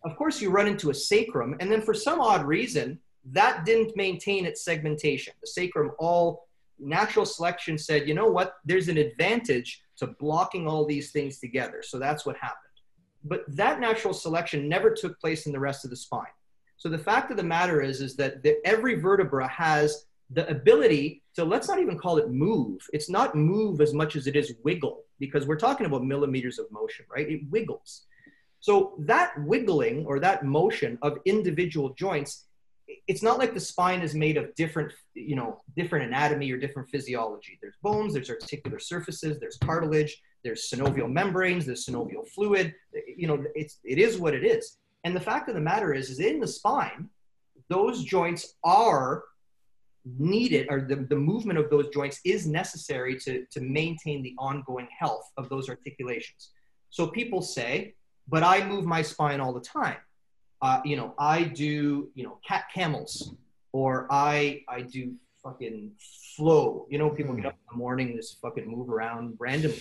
[0.05, 2.99] Of course, you run into a sacrum, and then for some odd reason,
[3.33, 5.35] that didn't maintain its segmentation.
[5.40, 10.87] The sacrum all natural selection said, you know what, there's an advantage to blocking all
[10.87, 11.83] these things together.
[11.83, 12.57] So that's what happened.
[13.25, 16.27] But that natural selection never took place in the rest of the spine.
[16.81, 21.23] So the fact of the matter is, is that the, every vertebra has the ability
[21.35, 22.81] to, let's not even call it move.
[22.95, 26.73] It's not move as much as it is wiggle, because we're talking about millimeters of
[26.73, 27.29] motion, right?
[27.29, 28.07] It wiggles.
[28.61, 32.47] So that wiggling or that motion of individual joints
[33.07, 36.90] it's not like the spine is made of different you know different anatomy or different
[36.90, 42.75] physiology there's bones there's articular surfaces there's cartilage there's synovial membranes there's synovial fluid
[43.16, 46.11] you know it's it is what it is and the fact of the matter is
[46.11, 47.09] is in the spine
[47.69, 49.25] those joints are
[50.19, 54.89] needed or the, the movement of those joints is necessary to to maintain the ongoing
[54.99, 56.51] health of those articulations.
[56.91, 57.95] So people say
[58.29, 59.97] but i move my spine all the time.
[60.63, 63.35] Uh, you know, I do, you know, cat camels,
[63.73, 65.93] or I I do fucking
[66.37, 66.87] flow.
[66.91, 69.81] You know, people get up in the morning, just fucking move around randomly,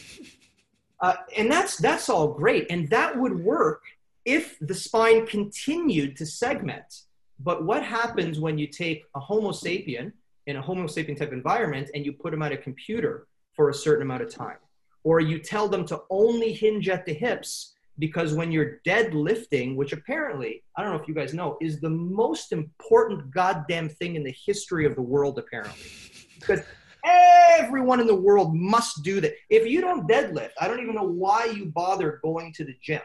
[1.02, 3.84] uh, and that's that's all great, and that would work
[4.30, 7.02] if the spine continued to segment.
[7.40, 10.12] But what happens when you take a Homo sapien
[10.46, 13.74] in a Homo sapien type environment and you put them at a computer for a
[13.74, 14.58] certain amount of time,
[15.04, 19.94] or you tell them to only hinge at the hips because when you're deadlifting, which
[19.94, 24.24] apparently, I don't know if you guys know, is the most important goddamn thing in
[24.24, 25.92] the history of the world, apparently.
[26.40, 26.62] Because
[27.04, 29.34] everyone in the world must do that.
[29.50, 33.02] If you don't deadlift, I don't even know why you bother going to the gym,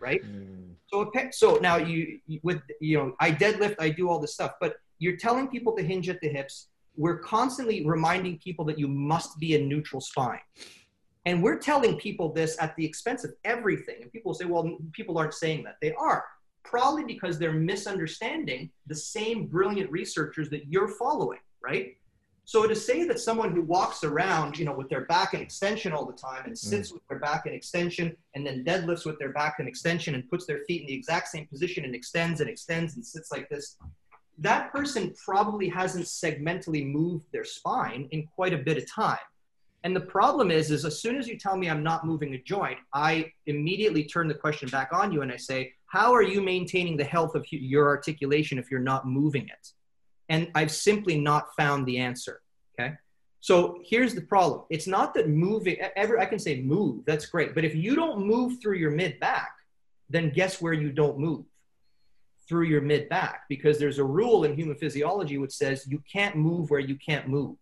[0.00, 0.22] right?
[0.24, 0.74] Mm.
[0.88, 4.76] So, so now you, with, you know, I deadlift, I do all this stuff, but
[4.98, 6.68] you're telling people to hinge at the hips.
[6.96, 10.40] We're constantly reminding people that you must be a neutral spine.
[11.26, 13.96] And we're telling people this at the expense of everything.
[14.00, 15.76] And people say, well, people aren't saying that.
[15.82, 16.24] They are,
[16.64, 21.97] probably because they're misunderstanding the same brilliant researchers that you're following, right?
[22.48, 25.92] So to say that someone who walks around, you know, with their back in extension
[25.92, 26.94] all the time and sits mm.
[26.94, 30.46] with their back in extension and then deadlifts with their back in extension and puts
[30.46, 33.76] their feet in the exact same position and extends and extends and sits like this,
[34.38, 39.18] that person probably hasn't segmentally moved their spine in quite a bit of time.
[39.84, 42.38] And the problem is, is as soon as you tell me I'm not moving a
[42.38, 46.40] joint, I immediately turn the question back on you and I say, how are you
[46.40, 49.72] maintaining the health of your articulation if you're not moving it?
[50.28, 52.40] And I've simply not found the answer.
[52.78, 52.94] Okay.
[53.40, 54.62] So here's the problem.
[54.68, 57.54] It's not that moving ever, I can say move, that's great.
[57.54, 59.52] But if you don't move through your mid back,
[60.10, 61.44] then guess where you don't move?
[62.48, 66.34] Through your mid back, because there's a rule in human physiology which says you can't
[66.36, 67.56] move where you can't move.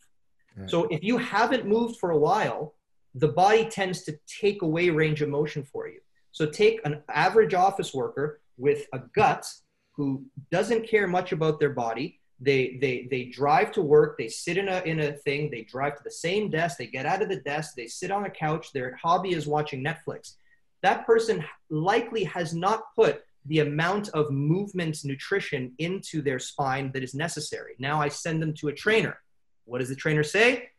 [0.68, 2.72] So if you haven't moved for a while,
[3.14, 6.00] the body tends to take away range of motion for you.
[6.32, 9.46] So take an average office worker with a gut
[9.92, 12.20] who doesn't care much about their body.
[12.38, 15.96] They, they, they drive to work, they sit in a, in a thing, they drive
[15.96, 18.72] to the same desk, they get out of the desk, they sit on a couch,
[18.72, 20.34] their hobby is watching Netflix.
[20.82, 27.02] That person likely has not put the amount of movement nutrition into their spine that
[27.02, 27.74] is necessary.
[27.78, 29.18] Now I send them to a trainer
[29.66, 30.70] what does the trainer say?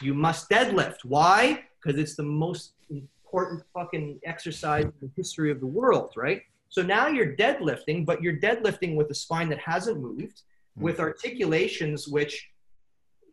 [0.00, 1.04] You must deadlift.
[1.04, 1.64] Why?
[1.82, 6.42] Because it's the most important fucking exercise in the history of the world, right?
[6.68, 10.42] So now you're deadlifting, but you're deadlifting with a spine that hasn't moved,
[10.76, 12.48] with articulations which,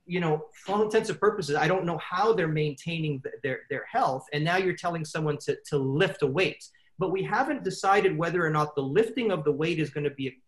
[0.06, 3.86] you know, for all intents and purposes, I don't know how they're maintaining their, their
[3.92, 4.26] health.
[4.34, 6.64] And now you're telling someone to, to lift a weight.
[7.00, 10.12] But we haven't decided whether or not the lifting of the weight is going to
[10.12, 10.42] be,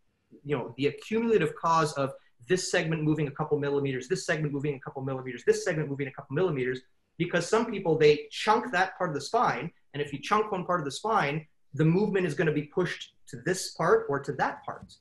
[0.43, 2.11] you know, the accumulative cause of
[2.47, 6.07] this segment moving a couple millimeters, this segment moving a couple millimeters, this segment moving
[6.07, 6.81] a couple millimeters,
[7.17, 10.65] because some people they chunk that part of the spine, and if you chunk one
[10.65, 14.19] part of the spine, the movement is going to be pushed to this part or
[14.19, 14.93] to that part.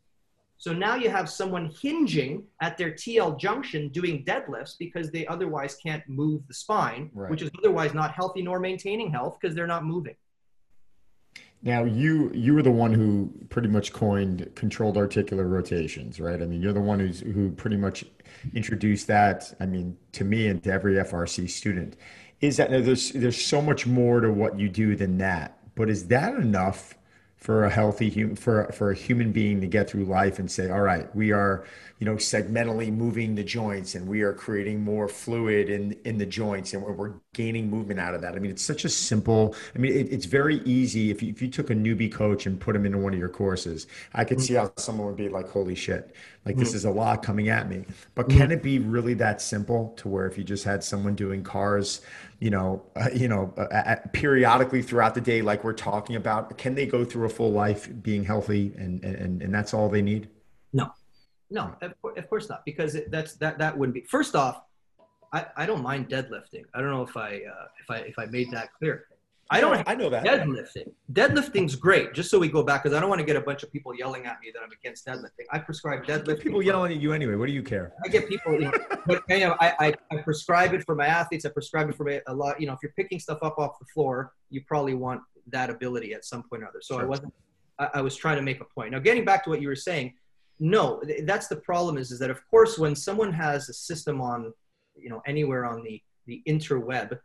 [0.64, 5.74] So now you have someone hinging at their TL junction doing deadlifts because they otherwise
[5.74, 7.30] can't move the spine, right.
[7.30, 10.14] which is otherwise not healthy nor maintaining health because they're not moving.
[11.60, 16.40] Now you you were the one who pretty much coined controlled articular rotations, right?
[16.40, 18.06] I mean, you're the one who's who pretty much
[18.54, 19.54] introduced that.
[19.60, 21.98] I mean, to me and to every FRC student,
[22.40, 25.58] is that there's there's so much more to what you do than that.
[25.74, 26.94] but is that enough
[27.44, 30.70] for a healthy human for for a human being to get through life and say
[30.70, 31.66] all right we are
[31.98, 36.24] you know segmentally moving the joints and we are creating more fluid in in the
[36.24, 39.54] joints and we're, we're gaining movement out of that i mean it's such a simple
[39.74, 42.58] i mean it, it's very easy if you, if you took a newbie coach and
[42.58, 45.48] put him into one of your courses i could see how someone would be like
[45.48, 46.14] holy shit
[46.46, 46.76] like this mm.
[46.76, 50.26] is a lot coming at me but can it be really that simple to where
[50.26, 52.00] if you just had someone doing CARs
[52.44, 56.74] you know, uh, you know, uh, periodically throughout the day, like we're talking about, can
[56.74, 60.28] they go through a full life being healthy and and and that's all they need?
[60.74, 60.92] No,
[61.50, 64.02] no, of, of course not, because it, that's that that wouldn't be.
[64.02, 64.60] First off,
[65.34, 66.64] I, I don't mind deadlifting.
[66.74, 69.06] I don't know if I uh, if I if I made that clear.
[69.50, 69.86] I don't.
[69.86, 70.92] I know that deadlifting.
[71.12, 72.14] Deadlifting's great.
[72.14, 73.94] Just so we go back, because I don't want to get a bunch of people
[73.94, 75.46] yelling at me that I'm against deadlifting.
[75.50, 76.40] I prescribe deadlifting.
[76.40, 77.34] People yelling at you anyway.
[77.34, 77.92] What do you care?
[78.04, 78.72] I get people, you know,
[79.06, 81.44] but you know, I, I, I prescribe it for my athletes.
[81.44, 82.58] I prescribe it for my, a lot.
[82.60, 86.14] You know, if you're picking stuff up off the floor, you probably want that ability
[86.14, 86.80] at some point or other.
[86.80, 87.02] So sure.
[87.02, 87.34] I wasn't.
[87.78, 88.92] I, I was trying to make a point.
[88.92, 90.14] Now, getting back to what you were saying,
[90.58, 91.98] no, that's the problem.
[91.98, 94.54] Is is that of course when someone has a system on,
[94.96, 97.18] you know, anywhere on the the interweb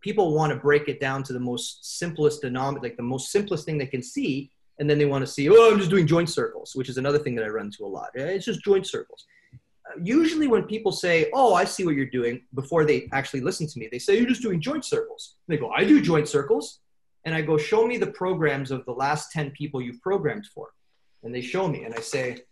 [0.00, 3.64] people want to break it down to the most simplest denominator, like the most simplest
[3.64, 6.28] thing they can see, and then they want to see, oh, I'm just doing joint
[6.28, 8.10] circles, which is another thing that I run into a lot.
[8.14, 9.24] It's just joint circles.
[9.54, 13.66] Uh, usually, when people say, "Oh, I see what you're doing," before they actually listen
[13.66, 16.28] to me, they say, "You're just doing joint circles." And they go, "I do joint
[16.28, 16.80] circles,"
[17.24, 20.74] and I go, "Show me the programs of the last ten people you've programmed for,"
[21.22, 22.42] and they show me, and I say,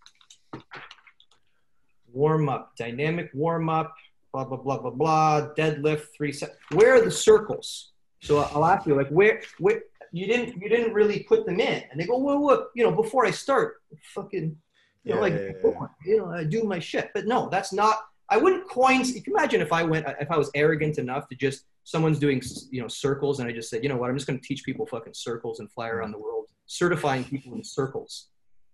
[2.13, 3.95] "Warm up, dynamic warm up,
[4.45, 7.93] blah blah blah blah blah deadlift three set where are the circles?
[8.21, 11.83] So i'll ask you like where where you didn't you didn't really put them in.
[11.91, 13.77] And they go well what you know before i start
[14.15, 14.57] fucking
[15.05, 15.87] you know yeah, like yeah, yeah.
[16.05, 17.11] you know i do my shit.
[17.15, 17.97] But no that's not
[18.31, 21.37] i wouldn't coin you can imagine if i went if i was arrogant enough to
[21.37, 24.11] just someone's doing you know circles and i just said you know what?
[24.11, 27.55] I'm just going to teach people fucking circles and fly around the world certifying people
[27.55, 28.29] in circles.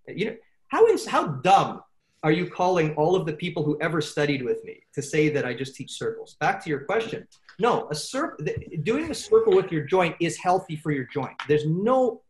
[0.06, 0.36] You know
[0.68, 1.82] how is how dumb
[2.24, 5.44] are you calling all of the people who ever studied with me to say that
[5.44, 6.36] I just teach circles?
[6.40, 7.28] Back to your question.
[7.58, 8.46] No, a circle,
[8.82, 11.36] doing a circle with your joint is healthy for your joint.
[11.46, 12.22] There's no,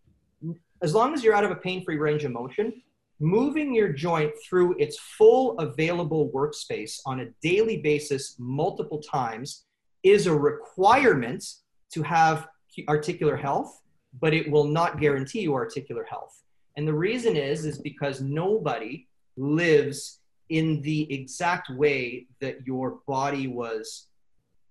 [0.83, 2.83] as long as you're out of a pain-free range of motion,
[3.21, 9.65] moving your joint through its full available workspace on a daily basis, multiple times,
[10.03, 11.45] is a requirement
[11.93, 12.49] to have
[12.89, 13.81] articular health,
[14.21, 16.43] but it will not guarantee you articular health.
[16.77, 23.47] And the reason is, is because nobody lives in the exact way that your body
[23.47, 24.07] was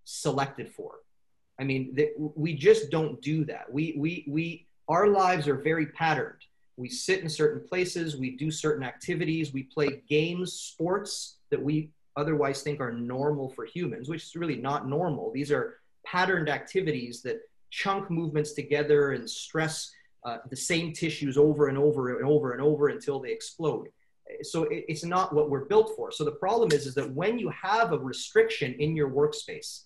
[0.06, 1.00] selected for.
[1.60, 3.72] I mean, we just don't do that.
[3.72, 6.40] We, we, we, our lives are very patterned.
[6.78, 11.92] We sit in certain places, we do certain activities, we play games, sports that we
[12.16, 15.32] otherwise think are normal for humans, which is really not normal.
[15.32, 19.92] These are patterned activities that chunk movements together and stress
[20.26, 23.88] uh, the same tissues over and over and over and over until they explode
[24.42, 26.12] so it, it's not what we're built for.
[26.12, 29.84] So the problem is, is that when you have a restriction in your workspace,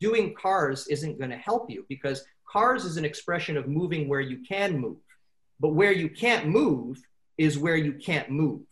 [0.00, 4.20] doing CARs isn't going to help you because CARs is an expression of moving where
[4.20, 4.98] you can move.
[5.60, 6.98] But where you can't move
[7.38, 8.62] is where you can't move.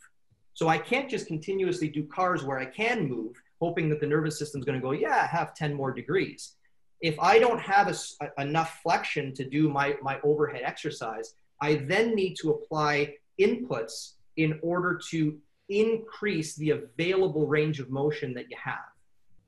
[0.55, 4.39] So I can't just continuously do CARs where I can move, hoping that the nervous
[4.39, 6.55] system's going to go, yeah, have 10 more degrees.
[7.01, 11.77] If I don't have a, a, enough flexion to do my, my overhead exercise, I
[11.77, 18.51] then need to apply inputs in order to increase the available range of motion that
[18.51, 18.79] you have.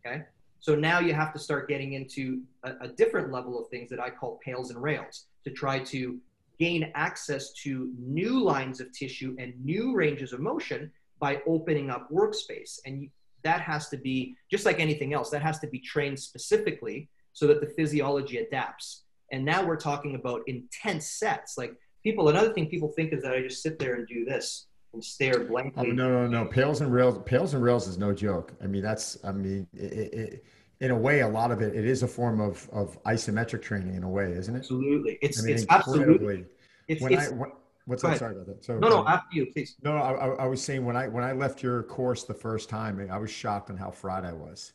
[0.07, 0.25] Okay.
[0.61, 4.01] So now you have to start getting into a, a, different level of things that
[4.01, 6.19] I call PAILs and RAILs to try to
[6.59, 12.09] gain access to new lines of tissue and new ranges of motion by opening up
[12.11, 12.79] workspace.
[12.87, 13.11] And
[13.43, 17.47] that has to be, just like anything else, that has to be trained specifically so
[17.47, 19.03] that the physiology adapts.
[19.33, 21.59] And now we're talking about intense sets.
[21.59, 24.67] Like people, another thing people think is that I just sit there and do this
[24.95, 25.89] and stare blankly.
[25.89, 26.47] Oh, no, no, no.
[26.47, 27.19] PAILs and RAILs.
[27.27, 28.53] PAILs and RAILs is no joke.
[28.63, 29.19] I mean, that's.
[29.25, 30.45] I mean, it, it,
[30.81, 33.95] in a way, a lot of it, it is a form of of isometric training
[33.95, 34.61] in a way, isn't it?
[34.61, 35.19] Absolutely.
[35.21, 36.47] It's I mean, it's absolutely.
[36.89, 37.53] It's, when it's, I, when,
[37.87, 38.19] what's that?
[38.19, 38.65] Sorry about that.
[38.65, 39.07] So no, no.
[39.07, 39.77] After you, please.
[39.83, 40.03] No, no.
[40.03, 43.19] I, I was saying when I when I left your course the first time, I
[43.19, 44.73] was shocked on how fried I was.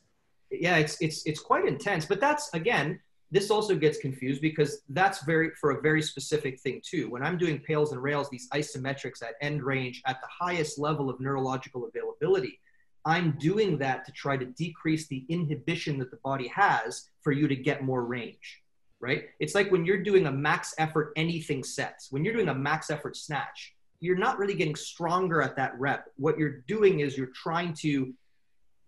[0.52, 3.00] Yeah, it's it's it's quite intense, but that's again
[3.32, 7.10] this also gets confused because that's very for a very specific thing too.
[7.10, 11.10] When I'm doing PAILs and RAILs, these isometrics at end range at the highest level
[11.10, 12.60] of neurological availability,
[13.06, 17.48] I'm doing that to try to decrease the inhibition that the body has for you
[17.48, 18.62] to get more range,
[19.00, 19.25] right?
[19.40, 22.90] It's like when you're doing a max effort anything sets, when you're doing a max
[22.90, 26.06] effort snatch, you're not really getting stronger at that rep.
[26.17, 28.13] What you're doing is you're trying to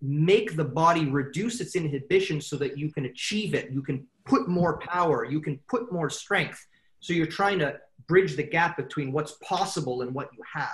[0.02, 3.72] make the body reduce its inhibition so that you can achieve it.
[3.72, 6.66] You can put more power, you can put more strength.
[7.00, 10.70] So you're trying to bridge the gap between what's possible and what you have.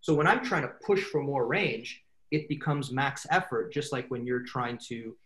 [0.00, 4.10] So when I'm trying to push for more range, it becomes max effort, just like
[4.10, 5.16] when you're trying to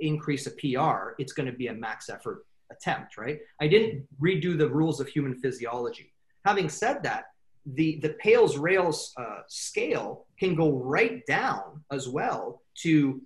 [0.00, 3.38] increase a PR, it's going to be a max effort attempt, right?
[3.60, 6.12] I didn't redo the rules of human physiology.
[6.44, 7.26] Having said that,
[7.64, 13.20] the, the PAILs RAILs uh, scale can go right down as well to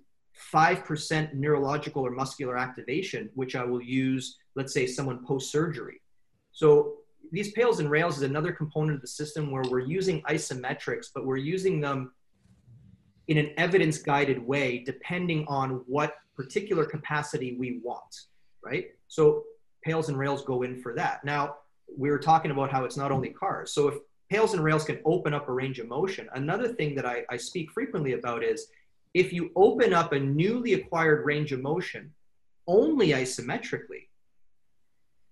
[0.53, 6.01] 5% neurological or muscular activation, which I will use, let's say, someone post surgery.
[6.51, 6.97] So
[7.31, 11.25] these PAILs and RAILs is another component of the system where we're using isometrics, but
[11.25, 12.11] we're using them
[13.27, 18.21] in an evidence guided way, depending on what particular capacity we want,
[18.63, 18.87] right?
[19.07, 19.43] So
[19.83, 21.23] PAILs and RAILs go in for that.
[21.25, 21.55] Now,
[21.97, 23.71] we were talking about how it's not only CARs.
[23.73, 23.95] So if
[24.29, 27.37] PAILs and RAILs can open up a range of motion, another thing that I, I
[27.37, 28.67] speak frequently about is
[29.17, 32.13] if you open up a newly acquired range of motion
[32.67, 34.09] only isometrically,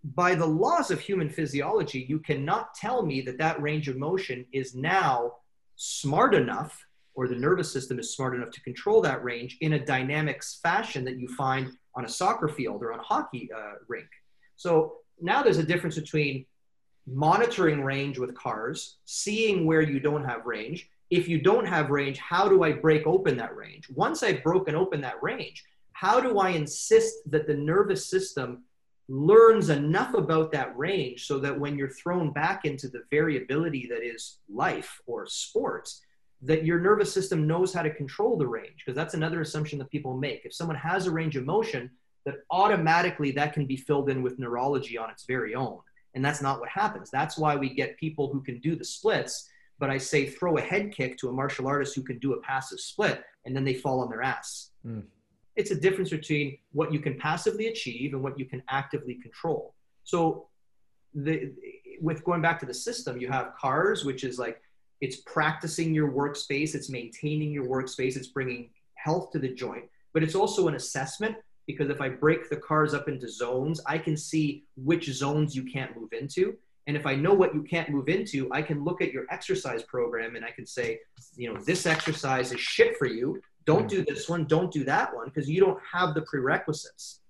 [0.04, 4.44] by the laws of human physiology, you cannot tell me that that range of motion
[4.52, 5.34] is now
[5.76, 6.84] smart enough
[7.14, 11.06] or the nervous system is smart enough to control that range in a dynamics fashion
[11.06, 14.08] that you find on a soccer field or on a hockey uh, rink.
[14.56, 16.46] So now there's a difference between
[17.08, 20.90] monitoring range with CARs, seeing where you don't have range.
[21.10, 23.88] If you don't have range, how do I break open that range?
[23.90, 28.64] Once I've broken open that range, how do I insist that the nervous system
[29.08, 34.04] learns enough about that range so that when you're thrown back into the variability that
[34.04, 36.02] is life or sports,
[36.42, 38.84] that your nervous system knows how to control the range?
[38.84, 40.42] Because that's another assumption that people make.
[40.44, 41.92] If someone has a range of motion
[42.26, 45.80] that automatically that can be filled in with neurology on its very own.
[46.16, 47.12] And that's not what happens.
[47.12, 49.50] That's why we get people who can do the splits
[49.80, 52.42] but i say throw a head kick to a martial artist who can do a
[52.42, 54.72] passive split and then they fall on their ass.
[54.86, 55.04] Mm.
[55.56, 59.74] it's a difference between what you can passively achieve and what you can actively control.
[60.04, 60.48] So
[61.16, 61.54] the
[62.02, 64.62] with going back to the system you have CARs which is like
[65.00, 70.24] it's practicing your workspace it's maintaining your workspace it's bringing health to the joint but
[70.24, 74.18] it's also an assessment because if i break the CARs up into zones i can
[74.18, 76.58] see which zones you can't move into
[76.88, 79.84] and if i know what you can't move into i can look at your exercise
[79.84, 81.00] program and i can say
[81.36, 83.88] you know this exercise is shit for you don't hmm.
[83.88, 87.22] do this one don't do that one because you don't have the prerequisites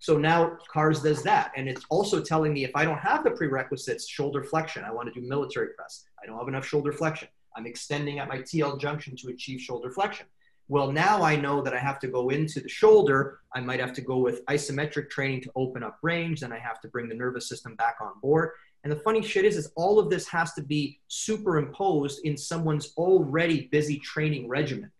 [0.00, 1.52] so now CARs does that.
[1.56, 5.12] And it's also telling me if I don't have the prerequisites, shoulder flexion, I want
[5.12, 6.06] to do military press.
[6.22, 7.28] I don't have enough shoulder flexion.
[7.54, 10.26] I'm extending at my TL junction to achieve shoulder flexion.
[10.68, 13.40] Well, now I know that I have to go into the shoulder.
[13.54, 16.40] I might have to go with isometric training to open up range.
[16.40, 18.52] Then I have to bring the nervous system back on board.
[18.82, 22.92] And the funny shit is, is all of this has to be superimposed in someone's
[22.96, 24.90] already busy training regimen.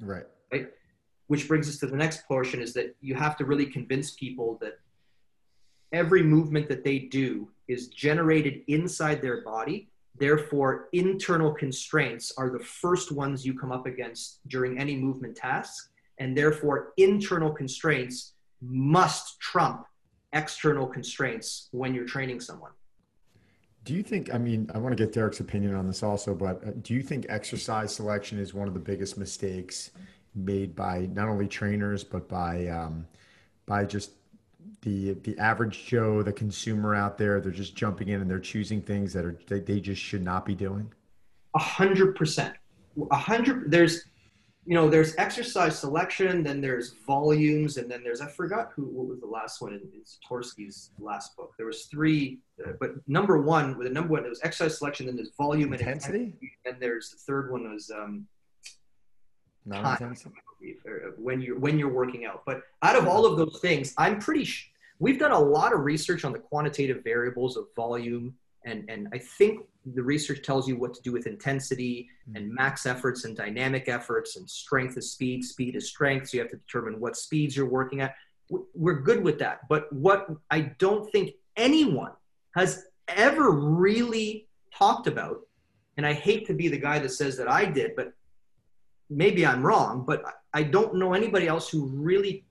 [0.00, 0.24] Right.
[0.52, 0.68] Right
[1.30, 4.58] which brings us to the next portion is that you have to really convince people
[4.60, 4.80] that
[5.92, 9.88] every movement that they do is generated inside their body
[10.18, 15.92] therefore internal constraints are the first ones you come up against during any movement task
[16.18, 19.86] and therefore internal constraints must trump
[20.32, 22.72] external constraints when you're training someone
[23.84, 26.62] do you think i mean i want to get derek's opinion on this also but
[26.66, 29.90] uh, do you think exercise selection is one of the biggest mistakes
[30.34, 33.06] made by not only trainers but by um,
[33.66, 34.12] by just
[34.82, 37.40] the the average Joe, the consumer out there.
[37.40, 40.44] They're just jumping in and they're choosing things that are they, they just should not
[40.44, 40.92] be doing.
[41.54, 42.54] A hundred percent.
[43.10, 43.70] A hundred.
[43.70, 44.04] There's
[44.70, 49.08] you know there's exercise selection, then there's volumes, and then there's I forgot who what
[49.08, 51.54] was the last one in, in Zatsiorsky's last book.
[51.56, 55.06] There was three, uh, but number one with the number one there was exercise selection,
[55.06, 58.28] then there's volume intensity, and intensity, and there's the third one was um,
[59.72, 60.14] time
[61.18, 62.44] when you're when you're working out.
[62.46, 64.44] But out of all of those things, I'm pretty.
[64.44, 69.08] Sh- we've done a lot of research on the quantitative variables of volume, and and
[69.12, 72.36] I think the research tells you what to do with intensity hmm.
[72.36, 76.28] and max efforts and dynamic efforts and strength is speed, speed is strength.
[76.28, 78.14] So you have to determine what speeds you're working at.
[78.74, 79.68] We're good with that.
[79.68, 82.12] But what I don't think anyone
[82.56, 85.40] has ever really talked about,
[85.96, 88.12] and I hate to be the guy that says that I did, but
[89.08, 90.22] maybe I'm wrong, but
[90.52, 92.44] I don't know anybody else who really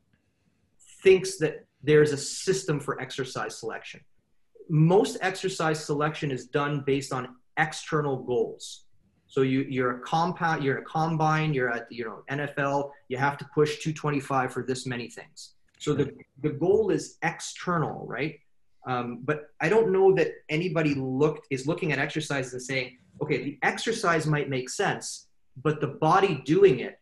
[1.03, 4.01] thinks that there's a system for exercise selection.
[4.69, 8.85] Most exercise selection is done based on external goals.
[9.27, 13.37] So you, you're a compound, you're a combine, you're at you know NFL, you have
[13.37, 15.53] to push 225 for this many things.
[15.77, 16.11] So the,
[16.41, 18.39] the goal is external, right?
[18.85, 23.43] Um, but I don't know that anybody looked is looking at exercises and saying, okay,
[23.43, 25.27] the exercise might make sense,
[25.61, 26.98] but the body doing it,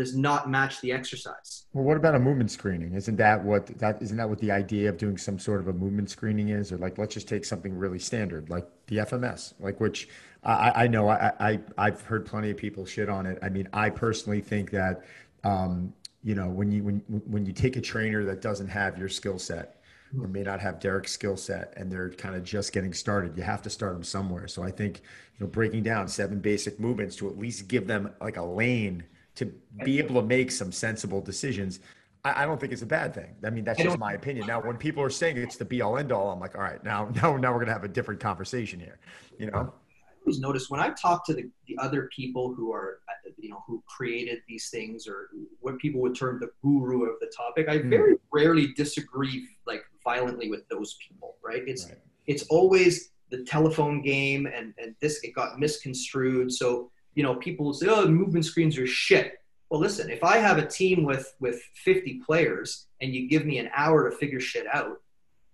[0.00, 1.66] does not match the exercise.
[1.74, 2.94] Well, what about a movement screening?
[2.94, 5.72] Isn't that what that isn't that what the idea of doing some sort of a
[5.72, 6.72] movement screening is?
[6.72, 10.08] Or like, let's just take something really standard, like the FMS, like which
[10.42, 13.38] I, I know I, I I've heard plenty of people shit on it.
[13.42, 15.04] I mean, I personally think that
[15.44, 15.92] um,
[16.24, 19.38] you know when you when when you take a trainer that doesn't have your skill
[19.38, 19.82] set
[20.20, 23.36] or may not have Derek's skill set and they're kind of just getting started.
[23.36, 24.48] You have to start them somewhere.
[24.48, 25.02] So I think,
[25.38, 29.04] you know, breaking down seven basic movements to at least give them like a lane
[29.40, 29.50] to
[29.84, 31.80] be able to make some sensible decisions.
[32.24, 33.34] I, I don't think it's a bad thing.
[33.42, 34.46] I mean, that's just my opinion.
[34.46, 36.82] Now, when people are saying it's the be all end all, I'm like, all right,
[36.84, 38.98] now, now, now we're going to have a different conversation here,
[39.38, 39.56] you know?
[39.56, 42.98] I always notice when I talk to the, the other people who are,
[43.38, 45.30] you know, who created these things or
[45.60, 48.20] what people would term the guru of the topic, I very mm.
[48.30, 51.62] rarely disagree like violently with those people, right?
[51.66, 51.96] It's, right.
[52.26, 56.52] it's always the telephone game and, and this, it got misconstrued.
[56.52, 59.38] So you know, people will say, "Oh, movement screens are shit."
[59.70, 63.58] Well, listen, if I have a team with with 50 players and you give me
[63.58, 65.00] an hour to figure shit out,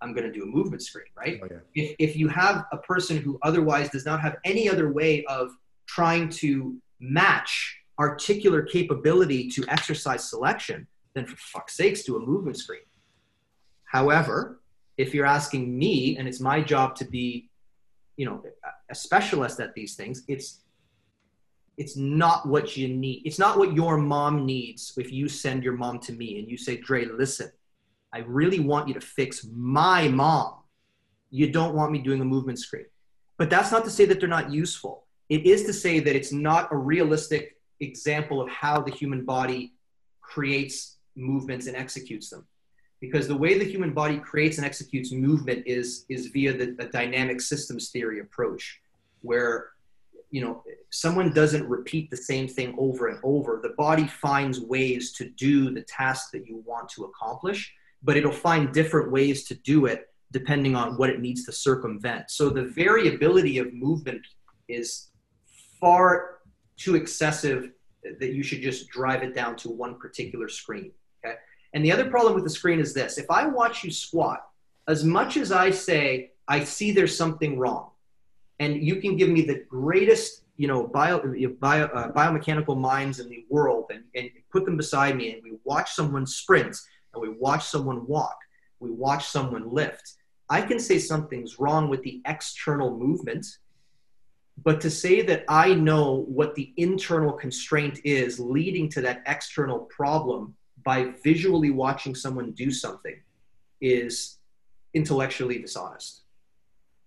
[0.01, 1.41] I'm going to do a movement screen, right?
[1.43, 1.59] Oh, yeah.
[1.75, 5.51] If if you have a person who otherwise does not have any other way of
[5.87, 12.59] trying to match articular capability to exercise selection, then for fuck's sakes, do a movement
[12.59, 12.81] screen.
[13.85, 14.61] However,
[14.97, 17.49] if you're asking me, and it's my job to be,
[18.17, 18.43] you know,
[18.91, 20.61] a specialist at these things, it's
[21.77, 23.23] it's not what you need.
[23.25, 26.57] It's not what your mom needs if you send your mom to me and you
[26.57, 27.51] say, Dre, listen,
[28.13, 30.55] I really want you to fix my mom.
[31.31, 32.87] You don't want me doing a movement screen.
[33.37, 35.05] But that's not to say that they're not useful.
[35.29, 39.75] It is to say that it's not a realistic example of how the human body
[40.23, 42.47] creates movements and executes them.
[43.01, 46.87] Because the way the human body creates and executes movement is, is via the, the
[46.87, 48.81] dynamic systems theory approach,
[49.21, 49.73] where
[50.31, 53.61] you know someone doesn't repeat the same thing over and over.
[53.63, 57.73] The body finds ways to do the task that you want to accomplish
[58.03, 62.31] but it'll find different ways to do it depending on what it needs to circumvent.
[62.31, 64.27] So the variability of movement
[64.69, 65.09] is
[65.81, 66.39] far
[66.77, 67.73] too excessive
[68.21, 70.93] that you should just drive it down to one particular screen
[71.25, 71.37] okay?
[71.75, 73.19] And the other problem with the screen is this.
[73.19, 74.47] If i watch you squat
[74.87, 77.91] as much as i say i see there's something wrong
[78.59, 81.19] and you can give me the greatest you know bio,
[81.61, 85.59] bio uh, biomechanical minds in the world and, and put them beside me and we
[85.65, 86.77] watch someone sprint
[87.13, 88.37] and we watch someone walk
[88.79, 90.15] we watch someone lift.
[90.49, 93.47] I can say something's wrong with the external movement
[94.63, 99.81] but to say that i know what the internal constraint is leading to that external
[99.81, 100.55] problem
[100.85, 103.21] by visually watching someone do something
[103.81, 104.39] is
[104.95, 106.23] intellectually dishonest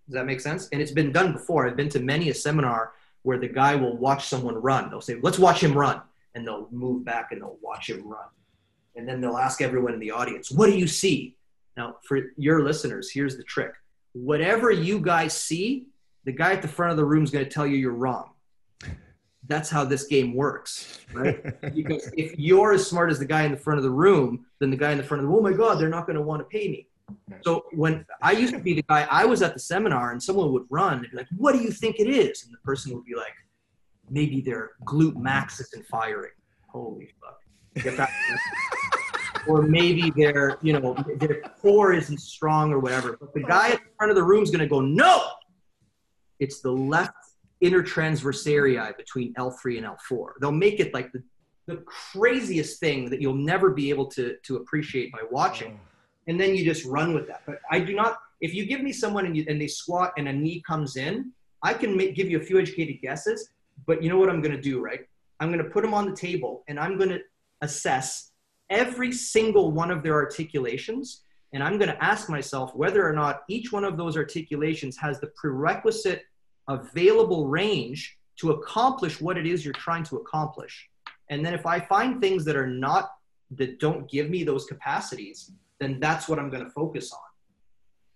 [0.09, 0.69] does that make sense?
[0.71, 1.67] And it's been done before.
[1.67, 4.89] I've been to many a seminar where the guy will watch someone run.
[4.89, 6.01] They'll say, let's watch him run.
[6.33, 8.25] And they'll move back and they'll watch him run.
[8.95, 11.35] And then they'll ask everyone in the audience, what do you see?
[11.77, 13.73] Now, for your listeners, here's the trick.
[14.13, 15.85] Whatever you guys see,
[16.25, 18.31] the guy at the front of the room is going to tell you you're wrong.
[19.47, 21.43] That's how this game works, right?
[21.75, 24.71] because if you're as smart as the guy in the front of the room, then
[24.71, 26.21] the guy in the front of the room, oh my God, they're not going to
[26.21, 26.88] want to pay me.
[27.41, 30.51] So when I used to be the guy, I was at the seminar and someone
[30.53, 33.05] would run and be like, "What do you think it is?" And the person would
[33.05, 33.33] be like,
[34.09, 36.31] "Maybe their glute max isn't firing."
[36.67, 37.39] Holy fuck!
[39.47, 43.17] or maybe their you know their core isn't strong or whatever.
[43.19, 45.23] But the guy at the front of the room is going to go, "No,
[46.39, 47.15] it's the left
[47.63, 51.23] intertransversarii between L3 and L4." They'll make it like the
[51.69, 55.85] the craziest thing that you'll never be able to to appreciate by watching oh.
[56.29, 57.41] And then you just run with that.
[57.45, 58.19] But I do not.
[58.39, 61.31] If you give me someone and, you, and they squat and a knee comes in,
[61.63, 63.49] I can make, give you a few educated guesses.
[63.87, 65.01] But you know what I'm going to do, right?
[65.39, 67.19] I'm going to put them on the table and I'm going to
[67.61, 68.31] assess
[68.69, 71.23] every single one of their articulations.
[71.51, 75.19] And I'm going to ask myself whether or not each one of those articulations has
[75.19, 76.25] the prerequisite
[76.67, 80.89] available range to accomplish what it is you're trying to accomplish.
[81.31, 83.09] And then if I find things that are not,
[83.57, 87.19] that don't give me those capacities, then that's what I'm going to focus on.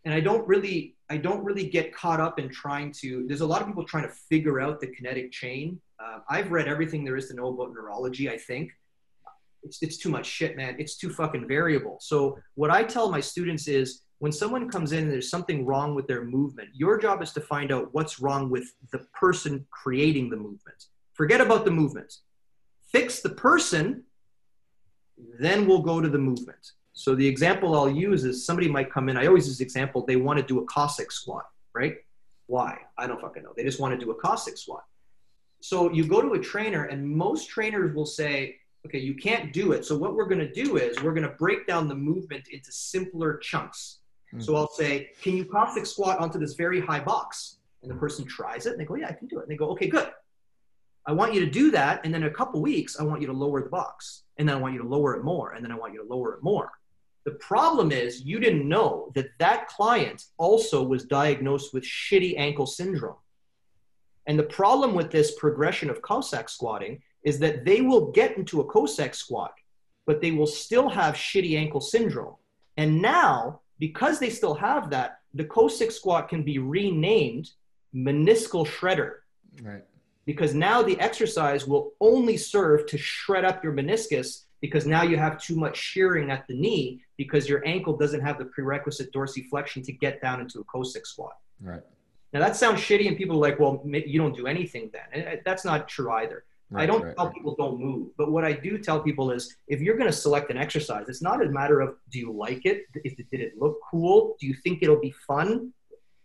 [0.06, 3.26] And I don't really, I don't really get caught up in trying to.
[3.28, 5.80] There's a lot of people trying to figure out the kinetic chain.
[6.04, 8.30] Uh, I've read everything there is to know about neurology.
[8.30, 8.72] I think
[9.64, 10.76] it's it's too much shit, man.
[10.78, 11.98] It's too fucking variable.
[12.02, 15.96] So what I tell my students is, when someone comes in and there's something wrong
[15.96, 20.30] with their movement, your job is to find out what's wrong with the person creating
[20.30, 20.86] the movement.
[21.14, 22.14] Forget about the movement.
[22.92, 24.04] Fix the person,
[25.40, 26.72] then we'll go to the movement.
[26.94, 29.18] So the example I'll use is somebody might come in.
[29.18, 30.06] I always use the example.
[30.06, 31.98] They want to do a Cossack squat, right?
[32.48, 32.78] Why?
[32.98, 33.54] I don't fucking know.
[33.56, 34.84] They just want to do a Cossack squat.
[35.62, 39.72] So you go to a trainer, and most trainers will say, Okay, you can't do
[39.72, 39.86] it.
[39.86, 42.72] So what we're going to do is we're going to break down the movement into
[42.72, 44.00] simpler chunks.
[44.32, 44.42] Hmm.
[44.42, 47.60] So I'll say, can you Cossack squat onto this very high box?
[47.82, 49.44] And the person tries it and they go, yeah, I can do it.
[49.44, 50.10] And they go, okay, good.
[51.06, 52.02] I want you to do that.
[52.04, 54.24] And then in a couple weeks, I want you to lower the box.
[54.38, 55.52] And then I want you to lower it more.
[55.52, 56.72] And then I want you to lower it more.
[57.26, 62.66] The problem is you didn't know that that client also was diagnosed with shitty ankle
[62.66, 63.16] syndrome.
[64.26, 68.62] And the problem with this progression of Cossack squatting is that they will get into
[68.62, 69.54] a Cossack squat,
[70.06, 72.36] but they will still have shitty ankle syndrome.
[72.78, 77.50] And now, because they still have that, the Cossack squat can be renamed
[77.96, 79.18] meniscal shredder.
[79.62, 79.84] Right.
[80.26, 85.18] Because now the exercise will only serve to shred up your meniscus because now you
[85.18, 89.84] have too much shearing at the knee because your ankle doesn't have the prerequisite dorsiflexion
[89.84, 91.36] to get down into a Cossack squat.
[91.60, 91.82] Right.
[92.32, 95.40] Now that sounds shitty, and people are like, "Well, you don't do anything then." And
[95.40, 96.46] uh, that's not true either.
[96.70, 97.36] Right, I don't right, tell right.
[97.36, 100.50] people don't move, but what I do tell people is if you're going to select
[100.50, 103.80] an exercise, it's not a matter of do you like it, if did it look
[103.92, 105.74] cool, do you think it'll be fun?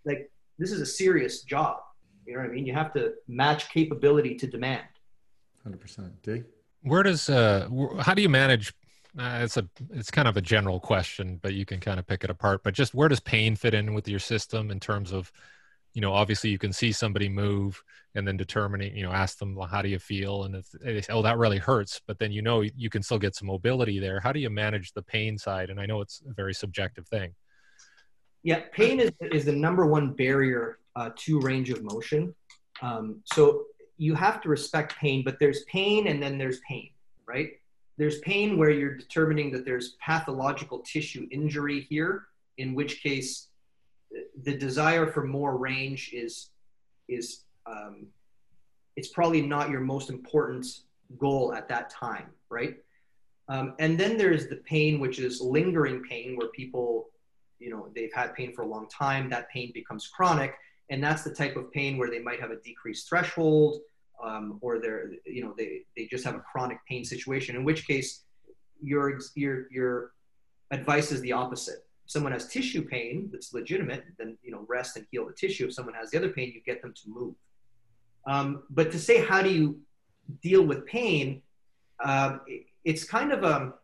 [0.04, 0.30] Like
[0.60, 1.78] this is a serious job.
[2.24, 2.66] You know what I mean?
[2.66, 4.86] You have to match capability to demand.
[5.64, 6.22] Hundred percent.
[6.22, 6.44] D.
[6.82, 7.68] Where does uh,
[8.00, 8.72] how do you manage?
[9.18, 12.24] Uh, it's a it's kind of a general question, but you can kind of pick
[12.24, 12.62] it apart.
[12.62, 15.32] But just where does pain fit in with your system in terms of,
[15.94, 17.82] you know, obviously you can see somebody move
[18.14, 21.00] and then determining, you know, ask them well, how do you feel, and if they
[21.00, 23.98] say, oh that really hurts, but then you know you can still get some mobility
[23.98, 24.20] there.
[24.20, 25.70] How do you manage the pain side?
[25.70, 27.34] And I know it's a very subjective thing.
[28.42, 32.34] Yeah, pain is, is the number one barrier uh, to range of motion.
[32.82, 33.64] Um, so
[33.98, 36.90] you have to respect pain, but there's pain and then there's pain,
[37.26, 37.50] right?
[37.98, 43.48] There's pain where you're determining that there's pathological tissue injury here, in which case
[44.44, 46.50] the desire for more range is
[47.08, 48.06] is um,
[48.96, 50.66] it's probably not your most important
[51.18, 52.76] goal at that time, right?
[53.48, 57.08] Um, and then there's the pain, which is lingering pain, where people
[57.58, 60.54] you know they've had pain for a long time that pain becomes chronic
[60.90, 63.80] and that's the type of pain where they might have a decreased threshold
[64.22, 67.86] um, or they're you know they, they just have a chronic pain situation in which
[67.86, 68.24] case
[68.82, 70.12] your your your
[70.70, 71.80] advice is the opposite.
[72.04, 75.66] If someone has tissue pain that's legitimate then you know rest and heal the tissue.
[75.66, 77.34] If someone has the other pain you get them to move.
[78.26, 79.80] Um, but to say how do you
[80.42, 81.42] deal with pain
[82.04, 83.74] um, it- it's kind of a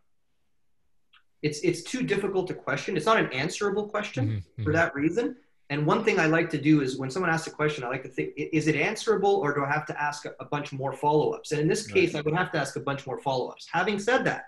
[1.41, 2.97] it's it's too difficult to question.
[2.97, 4.23] It's not an answerable question
[4.57, 5.35] Mhm, for that reason.
[5.69, 8.03] And one thing I like to do is when someone asks a question, I like
[8.03, 11.31] to think, is it answerable or do I have to ask a, bunch more follow
[11.31, 11.51] ups?
[11.51, 13.67] And in this case, I would have to ask a bunch more follow ups.
[13.71, 14.45] Having said that,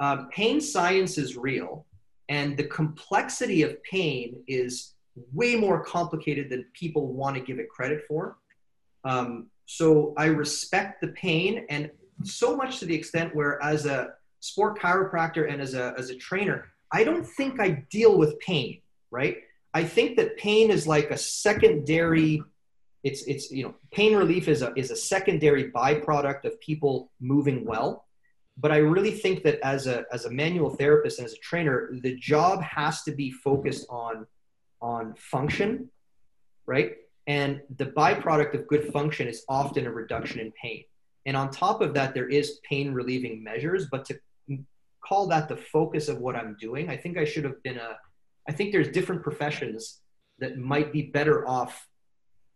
[0.00, 1.86] um, pain science is real,
[2.28, 4.94] and the complexity of pain is
[5.32, 8.38] way more complicated than people want to give it credit for.
[9.04, 11.90] Um, so I respect the pain, and
[12.24, 16.16] so much to the extent where, as a sport chiropractor and as a as a
[16.16, 18.80] trainer, I don't think I deal with pain,
[19.12, 19.36] right?
[19.74, 22.42] I think that pain is like a secondary.
[23.02, 27.64] It's it's you know pain relief is a is a secondary byproduct of people moving
[27.64, 28.06] well,
[28.56, 31.90] but I really think that as a as a manual therapist and as a trainer,
[32.02, 34.26] the job has to be focused on
[34.80, 35.90] on function,
[36.66, 36.92] right?
[37.26, 40.84] And the byproduct of good function is often a reduction in pain.
[41.26, 44.20] And on top of that, there is pain relieving measures, but to
[45.06, 47.96] call that the focus of what I'm doing, I think I should have been a
[48.48, 50.00] I think there's different professions
[50.38, 51.86] that might be better off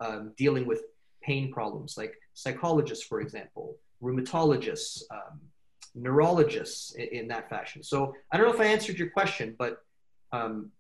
[0.01, 0.82] um, dealing with
[1.22, 5.41] pain problems, like psychologists, for example, rheumatologists, um,
[5.95, 7.82] neurologists, in, in, that fashion.
[7.82, 9.82] So I don't know if I answered your question, but
[10.32, 10.70] um,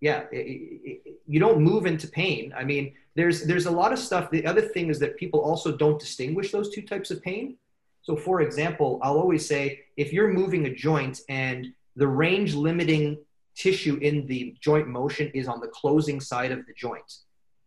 [0.00, 2.52] yeah, it, it, it, you don't move into pain.
[2.56, 4.30] I mean, there's there's a lot of stuff.
[4.30, 7.56] The other thing is that people also don't distinguish those two types of pain.
[8.02, 13.18] So, for example, I'll always say if you're moving a joint and the range limiting
[13.60, 17.12] tissue in the joint motion is on the closing side of the joint.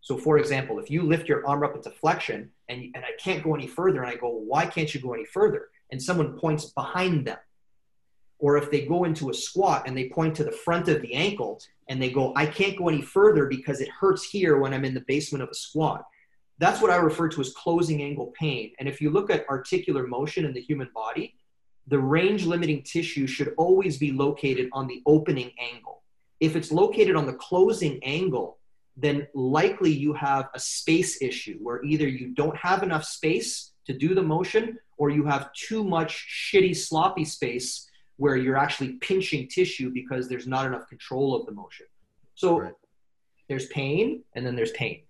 [0.02, 3.44] So, for example, if you lift your arm up into flexion and, and I can't
[3.44, 5.70] go any further, and I go, why can't you go any further?
[5.92, 7.38] And someone points behind them.
[8.40, 11.14] Or if they go into a squat and they point to the front of the
[11.14, 14.84] ankle and they go, I can't go any further because it hurts here when I'm
[14.84, 16.04] in the basement of a squat.
[16.58, 18.74] That's what I refer to as closing angle pain.
[18.80, 21.36] And if you look at articular motion in the human body,
[21.88, 26.02] the range limiting tissue should always be located on the opening angle.
[26.40, 28.58] If it's located on the closing angle,
[28.96, 33.98] then likely you have a space issue where either you don't have enough space to
[33.98, 39.48] do the motion or you have too much shitty, sloppy space where you're actually pinching
[39.48, 41.88] tissue because there's not enough control of the motion.
[42.36, 42.74] So Right.
[43.50, 45.04] there's pain and then there's pain.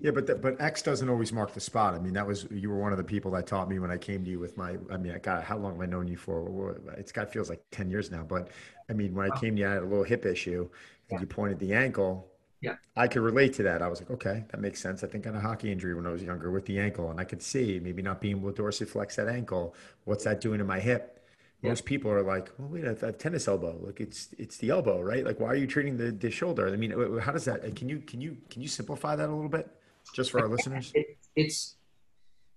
[0.00, 1.94] Yeah, but the, but X doesn't always mark the spot.
[1.94, 3.96] I mean, that was you were one of the people that taught me when I
[3.96, 4.76] came to you with my.
[4.90, 6.80] I mean, I got how long have I known you for?
[6.96, 8.22] It's got feels like ten years now.
[8.22, 8.48] But
[8.88, 10.68] I mean, when I came to you, I had a little hip issue,
[11.10, 11.20] and Yeah.
[11.20, 12.28] you pointed the ankle.
[12.60, 12.76] Yeah.
[12.96, 13.82] I could relate to that.
[13.82, 15.04] I was like, okay, that makes sense.
[15.04, 17.20] I think I had a hockey injury when I was younger with the ankle, and
[17.20, 19.74] I could see maybe not being able to dorsiflex that ankle.
[20.04, 21.17] What's that doing to my hip?
[21.62, 23.76] Most people are like, well, wait, I have, tennis elbow.
[23.80, 25.24] Like it's it's the elbow, right?
[25.24, 26.68] Like, why are you treating the, the shoulder?
[26.68, 27.74] I mean, how does that?
[27.74, 29.68] Can you can you can you simplify that a little bit,
[30.14, 30.92] just for our listeners?
[30.94, 31.76] it, it's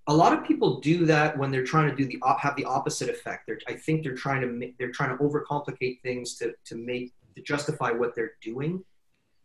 [0.08, 2.66] a lot of people do that when they're trying to do the uh, have the
[2.66, 3.48] opposite effect.
[3.48, 7.14] They're, I think they're trying to make, they're trying to overcomplicate things to to make
[7.36, 8.84] to justify what they're doing.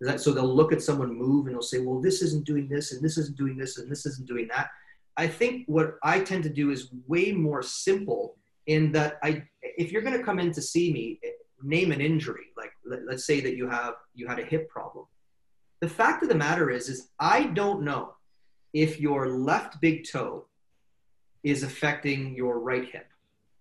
[0.02, 2.92] That, so they'll look at someone move and they'll say, "Well, this isn't doing this,
[2.92, 4.68] and this isn't doing this, and this isn't doing that."
[5.16, 8.36] I think what I tend to do is way more simple
[8.66, 11.20] in that I, if you're going to come in to see me,
[11.62, 12.46] name an injury.
[12.56, 15.06] Like let, let's say that you have you had a hip problem.
[15.80, 18.14] The fact of the matter is, is I don't know
[18.72, 20.46] if your left big toe
[21.42, 23.08] is affecting your right hip,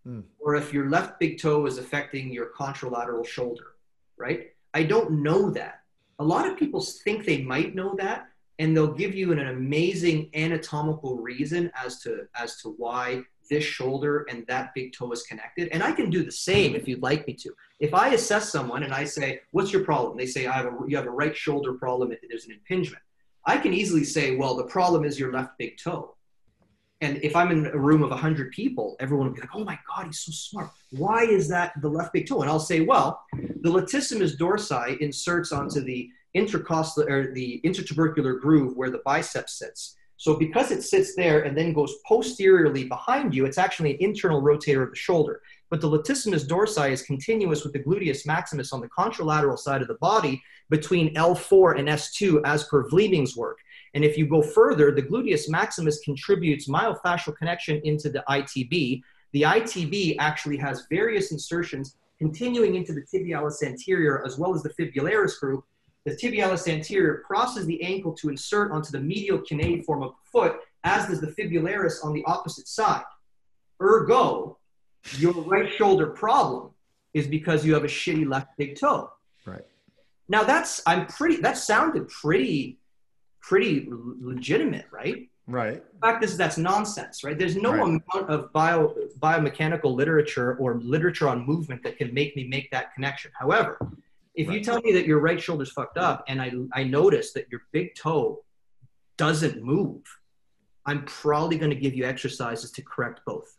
[0.05, 0.21] Hmm.
[0.39, 3.73] or if your left big toe is affecting your contralateral shoulder,
[4.17, 4.51] right?
[4.73, 5.81] I don't know that.
[6.19, 8.27] A lot of people think they might know that,
[8.59, 13.63] and they'll give you an, an amazing anatomical reason as to as to why this
[13.63, 15.69] shoulder and that big toe is connected.
[15.71, 17.51] And I can do the same if you'd like me to.
[17.79, 20.77] If I assess someone and I say, "What's your problem?" They say, "I have a
[20.87, 22.13] you have a right shoulder problem.
[22.29, 23.03] There's an impingement."
[23.45, 26.15] I can easily say, "Well, the problem is your left big toe."
[27.01, 29.77] And if I'm in a room of 100 people, everyone will be like, oh my
[29.87, 30.69] God, he's so smart.
[30.91, 32.41] Why is that the left big toe?
[32.41, 38.75] And I'll say, well, the latissimus dorsi inserts onto the intercostal or the intertubercular groove
[38.77, 39.95] where the biceps sits.
[40.17, 44.41] So because it sits there and then goes posteriorly behind you, it's actually an internal
[44.41, 45.41] rotator of the shoulder.
[45.69, 49.87] But the latissimus dorsi is continuous with the gluteus maximus on the contralateral side of
[49.87, 53.57] the body between L4 and S2 as per Vleeming's work.
[53.93, 59.01] And if you go further, the gluteus maximus contributes myofascial connection into the ITB.
[59.33, 64.69] The ITB actually has various insertions continuing into the tibialis anterior as well as the
[64.69, 65.65] fibularis group.
[66.05, 70.57] The tibialis anterior crosses the ankle to insert onto the medial cuneiform of the foot,
[70.83, 73.03] as does the fibularis on the opposite side.
[73.81, 74.57] Ergo,
[75.17, 76.71] your right shoulder problem
[77.13, 79.11] is because you have a shitty left big toe.
[79.45, 79.65] Right.
[80.29, 82.79] Now that's I'm pretty that sounded pretty
[83.41, 85.29] pretty legitimate, right?
[85.47, 85.83] Right.
[85.93, 87.37] The fact is that's nonsense, right?
[87.37, 87.81] There's no Right.
[87.81, 92.93] amount of bio biomechanical literature or literature on movement that can make me make that
[92.93, 93.31] connection.
[93.37, 93.77] However,
[94.35, 97.47] if you tell me that your right shoulder's fucked up and I I notice that
[97.51, 98.43] your big toe
[99.17, 100.01] doesn't move,
[100.85, 103.57] I'm probably going to give you exercises to correct both.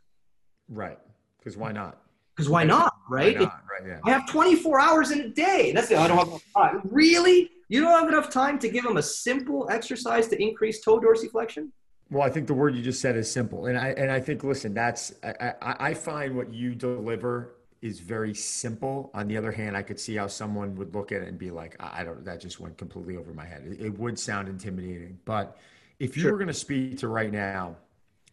[0.68, 0.98] Right.
[1.38, 1.98] Because why not?
[2.34, 3.38] Because why not, right?
[3.38, 3.62] Why not?
[3.70, 3.88] Right.
[3.88, 4.00] Yeah.
[4.04, 5.72] I have 24 hours in a day.
[5.74, 5.98] That's it.
[5.98, 6.80] I don't have enough time.
[6.84, 7.50] Really?
[7.68, 11.70] You don't have enough time to give them a simple exercise to increase toe dorsiflexion?
[12.10, 14.44] Well, I think the word you just said is simple, and I and I think
[14.44, 19.10] listen, that's I, I, I find what you deliver is very simple.
[19.14, 21.50] On the other hand, I could see how someone would look at it and be
[21.50, 22.24] like, I don't.
[22.24, 23.64] That just went completely over my head.
[23.66, 25.56] It, it would sound intimidating, but
[25.98, 26.32] if you Sure.
[26.32, 27.76] were going to speak to right now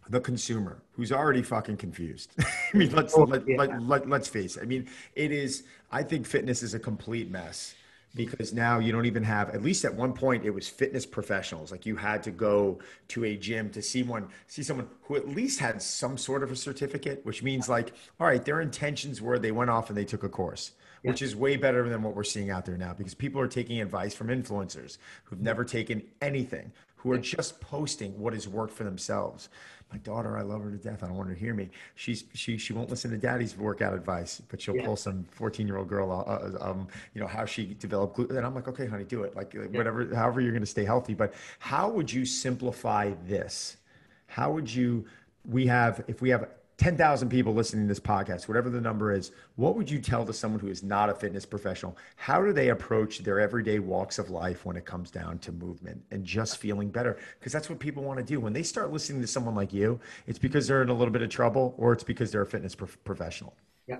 [0.10, 2.34] the consumer who's already fucking confused.
[2.40, 3.56] I mean, oh, let's Oh, let, yeah.
[3.58, 4.64] let, let, let's face it.
[4.64, 5.64] I mean, it is.
[5.92, 7.76] I think fitness is a complete mess
[8.16, 9.50] because now you don't even have.
[9.50, 11.72] At least at one point, it was fitness professionals.
[11.72, 15.28] Like you had to go to a gym to see one, see someone who at
[15.28, 19.40] least had some sort of a certificate, which means like, all right, their intentions were
[19.40, 20.72] they went off and they took a course.
[21.02, 23.82] Which is way better than what we're seeing out there now because people are taking
[23.82, 28.86] advice from influencers who've never taken anything, who are just posting what has worked for
[28.86, 29.50] themselves.
[29.94, 31.04] My daughter, I love her to death.
[31.04, 31.70] I don't want her to hear me.
[31.94, 34.86] She's she she won't listen to daddy's workout advice, but she'll Yeah.
[34.86, 38.38] pull some 14 year old girl, uh, uh, um, you know, how she developed gluten.
[38.38, 39.36] And I'm like, okay, honey, do it.
[39.36, 41.14] Like whatever, however you're going to stay healthy.
[41.14, 43.78] But how would you simplify this?
[44.26, 45.06] How would you?
[45.48, 46.50] We have if we have
[46.84, 50.34] 10,000 people listening to this podcast, whatever the number is, what would you tell to
[50.34, 51.98] someone who is not a fitness professional?
[52.18, 56.04] How do they approach their everyday walks of life when it comes down to movement
[56.12, 57.18] and just feeling better?
[57.40, 58.42] Because that's what people want to do.
[58.42, 61.22] When they start listening to someone like you, it's because they're in a little bit
[61.22, 63.56] of trouble or it's because they're a fitness prof- professional.
[63.88, 64.00] Yeah.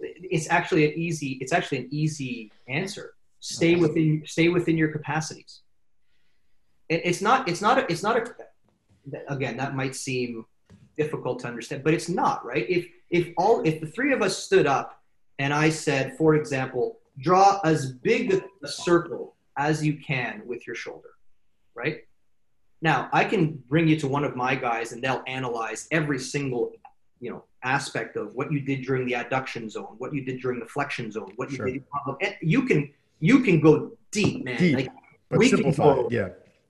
[0.00, 1.38] It's actually an easy.
[1.40, 3.14] It's actually an easy answer.
[3.38, 4.24] Stay within.
[4.26, 5.60] Stay within your capacities.
[6.88, 7.48] It, it's not.
[7.48, 7.78] It's not.
[7.78, 8.34] A, it's not a.
[9.28, 10.44] Again, that might seem
[10.96, 12.68] difficult to understand, but it's not right.
[12.68, 15.00] If if all if the three of us stood up
[15.38, 20.76] and I said, for example, draw as big a circle as you can with your
[20.76, 21.10] shoulder,
[21.74, 22.04] right?
[22.82, 26.72] Now I can bring you to one of my guys and they'll analyze every single
[27.20, 30.60] you know aspect of what you did during the adduction zone, what you did during
[30.60, 31.66] the flexion zone, what you Sure.
[31.66, 31.84] did.
[32.40, 34.58] You can you can go deep, man.
[34.58, 34.76] Deep.
[34.76, 34.88] Like,
[35.28, 36.28] But We can go- Yeah.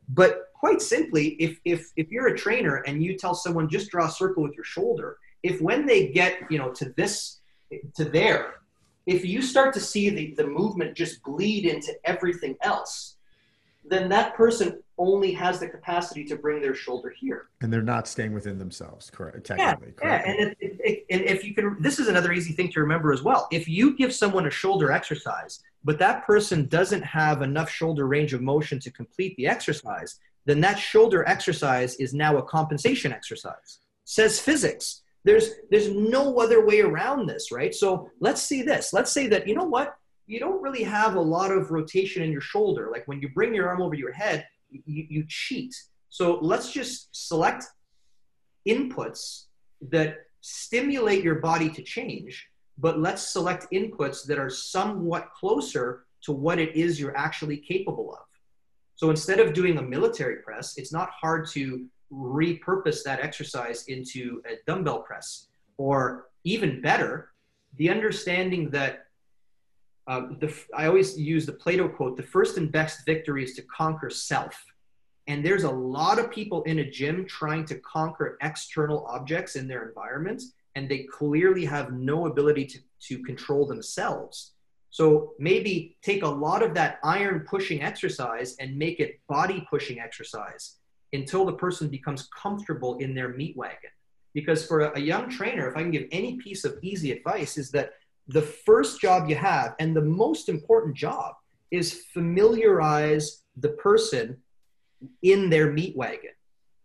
[0.08, 4.06] but quite simply, if if if you're a trainer and you tell someone just draw
[4.06, 7.40] a circle with your shoulder, if when they get you know to this
[7.94, 8.54] to there,
[9.06, 13.16] if you start to see the, the movement just bleed into everything else,
[13.84, 17.48] then that person only has the capacity to bring their shoulder here.
[17.60, 19.44] And they're not staying within themselves, correct?
[19.44, 20.30] Technically, yeah, yeah.
[20.30, 23.22] And, if, if, and if you can, this is another easy thing to remember as
[23.22, 23.46] well.
[23.52, 28.32] If you give someone a shoulder exercise, but that person doesn't have enough shoulder range
[28.32, 33.80] of motion to complete the exercise, then that shoulder exercise is now a compensation exercise.
[34.04, 35.02] Says physics.
[35.24, 37.74] There's there's no other way around this, right?
[37.74, 38.92] So let's see this.
[38.92, 42.30] Let's say that you know what you don't really have a lot of rotation in
[42.30, 42.88] your shoulder.
[42.90, 45.74] Like when you bring your arm over your head, you, you cheat.
[46.08, 47.64] So let's just select
[48.66, 49.44] inputs
[49.90, 56.32] that stimulate your body to change, but let's select inputs that are somewhat closer to
[56.32, 58.25] what it is you're actually capable of.
[58.96, 64.42] So instead of doing a military press, it's not hard to repurpose that exercise into
[64.46, 65.48] a dumbbell press.
[65.76, 67.32] Or even better,
[67.76, 69.06] the understanding that
[70.08, 73.62] um, the, I always use the Plato quote the first and best victory is to
[73.62, 74.56] conquer self.
[75.26, 79.66] And there's a lot of people in a gym trying to conquer external objects in
[79.66, 80.42] their environment,
[80.76, 82.78] and they clearly have no ability to,
[83.08, 84.52] to control themselves.
[84.90, 90.00] So maybe take a lot of that iron pushing exercise and make it body pushing
[90.00, 90.76] exercise
[91.12, 93.90] until the person becomes comfortable in their meat wagon.
[94.34, 97.70] Because for a, young trainer, if I can give any piece of easy advice, is
[97.70, 97.92] that
[98.28, 101.34] the first job you have and the most important job
[101.70, 104.36] is familiarize the person
[105.22, 106.30] in their meat wagon.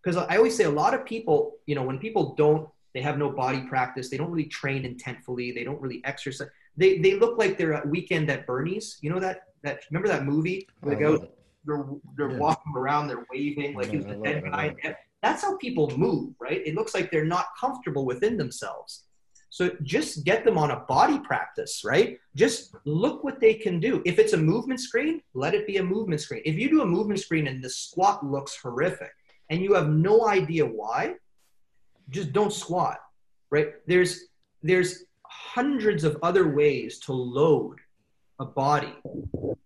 [0.01, 3.17] Because I always say a lot of people, you know, when people don't, they have
[3.17, 6.47] no body practice, they don't really train intentfully, they don't really exercise.
[6.77, 8.97] They, they look like they're at weekend at Bernie's.
[9.01, 11.27] You know that that remember that movie where the guy
[11.65, 11.85] they're
[12.17, 12.37] they're yeah.
[12.37, 14.75] walking around, they're waving like he's the dead guy.
[15.21, 16.65] That's how people move, right?
[16.65, 19.03] It looks like they're not comfortable within themselves.
[19.51, 22.17] So just get them on a body practice, right?
[22.35, 24.01] Just look what they can do.
[24.05, 26.41] If it's a movement screen, let it be a movement screen.
[26.45, 29.11] If you do a movement screen and the squat looks horrific
[29.49, 31.15] and you have no idea why,
[32.11, 32.99] just don't squat,
[33.49, 33.73] right?
[33.87, 34.25] There's
[34.61, 37.77] there's hundreds of other ways to load
[38.39, 38.93] a body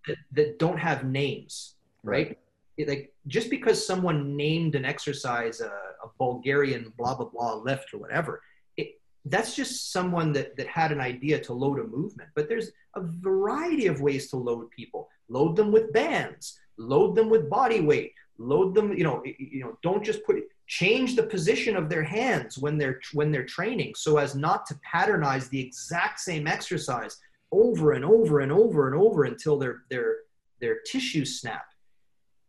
[0.08, 1.76] that, that don't have names
[2.06, 2.38] right?
[2.78, 7.94] It, like just because someone named an exercise a, a, Bulgarian blah blah blah lift
[7.94, 8.42] or whatever,
[8.78, 12.30] it, that's just someone that that had an idea to load a movement.
[12.36, 15.10] But there's a variety of ways to load people.
[15.28, 16.60] Load them with bands.
[16.78, 18.14] Load them with body weight.
[18.38, 18.94] Load them.
[18.94, 19.24] You know.
[19.26, 19.78] You know.
[19.82, 20.38] Don't just put.
[20.68, 24.76] Change the position of their hands when they're when they're training, so as not to
[24.76, 27.18] patternize the exact same exercise
[27.52, 30.18] over and over and over and over until their their
[30.60, 31.66] their tissues snap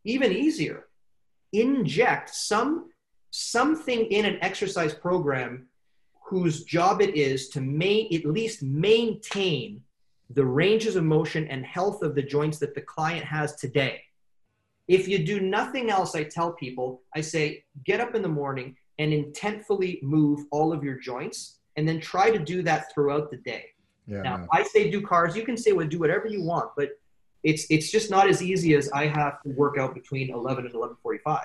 [0.05, 0.87] even easier
[1.53, 2.91] inject some
[3.31, 5.67] something in an exercise program
[6.25, 9.81] whose job it is to may at least maintain
[10.31, 14.03] the ranges of motion and health of the joints that the client has today
[14.89, 18.77] if you do nothing else i tell people i say get up in the morning
[18.99, 23.37] and intentfully move all of your joints and then try to do that throughout the
[23.37, 23.67] day.
[24.07, 25.37] Yeah, now i say do CARs.
[25.37, 26.91] You can say well do whatever you want but
[27.47, 30.75] it's it's just not as easy as I have to work out between 11 and
[30.75, 31.41] 11:45.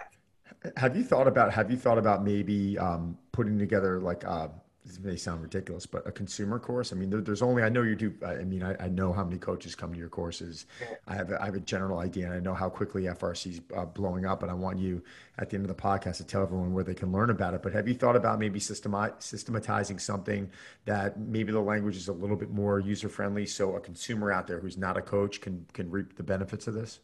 [0.76, 4.48] Have you thought about have you thought about maybe um, putting together like uh,
[4.86, 6.92] this may sound ridiculous, but a consumer course.
[6.92, 8.14] I mean, there, there's only I know you do.
[8.26, 10.66] I mean, I, I, know how many coaches come to your courses.
[11.08, 13.62] I have a, I have a general idea, and I know how quickly FRC is
[13.76, 14.42] uh, blowing up.
[14.42, 15.04] And I want you
[15.38, 17.62] at the end of the podcast to tell everyone where they can learn about it.
[17.62, 20.50] But have you thought about maybe systemi- systematizing something
[20.86, 24.48] that maybe the language is a little bit more user friendly, so a consumer out
[24.48, 27.02] there who's not a coach can can reap the benefits of this?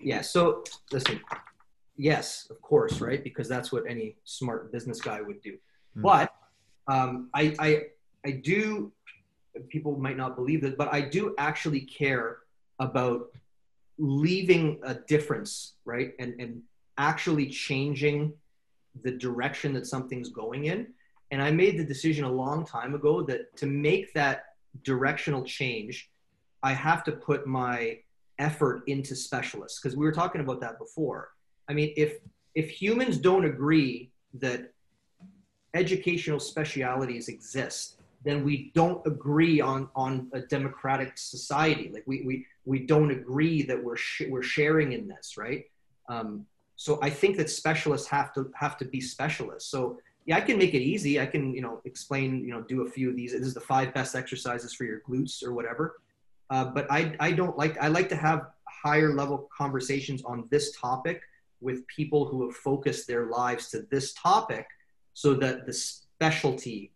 [0.00, 0.22] Yeah.
[0.22, 1.20] So listen.
[1.98, 3.24] Yes, of course, right?
[3.24, 5.52] Because that's what any smart business guy would do.
[5.52, 6.02] Mm-hmm.
[6.02, 6.34] But
[6.88, 7.82] um, I, I,
[8.24, 8.92] I do,
[9.68, 12.38] people might not believe this, but I do actually care
[12.78, 13.28] about
[13.98, 16.12] leaving a difference, right?
[16.18, 16.62] And, and
[16.98, 18.32] actually changing
[19.02, 20.88] the direction that something's going in.
[21.30, 24.44] And I made the decision a long time ago that to make that
[24.82, 26.10] directional change,
[26.62, 27.98] I have to put my
[28.38, 31.30] effort into specialists because we were talking about that before.
[31.68, 32.18] I mean, if
[32.54, 34.72] if humans don't agree that
[35.76, 41.90] educational specialities exist, then we don't agree on, on a democratic society.
[41.92, 45.66] Like we, we, we don't agree that we're, sh- we're sharing in this, right?
[46.08, 46.46] Um,
[46.76, 49.70] so I think that specialists have to have to be specialists.
[49.70, 51.20] So yeah, I can make it easy.
[51.20, 53.32] I can, you know, explain, you know, do a few of these.
[53.32, 56.00] This is the five best exercises for your glutes or whatever.
[56.50, 60.76] Uh, but I, I don't like, I like to have higher level conversations on this
[60.76, 61.22] topic
[61.60, 64.66] with people who have focused their lives to this topic
[65.16, 66.92] so that the specialty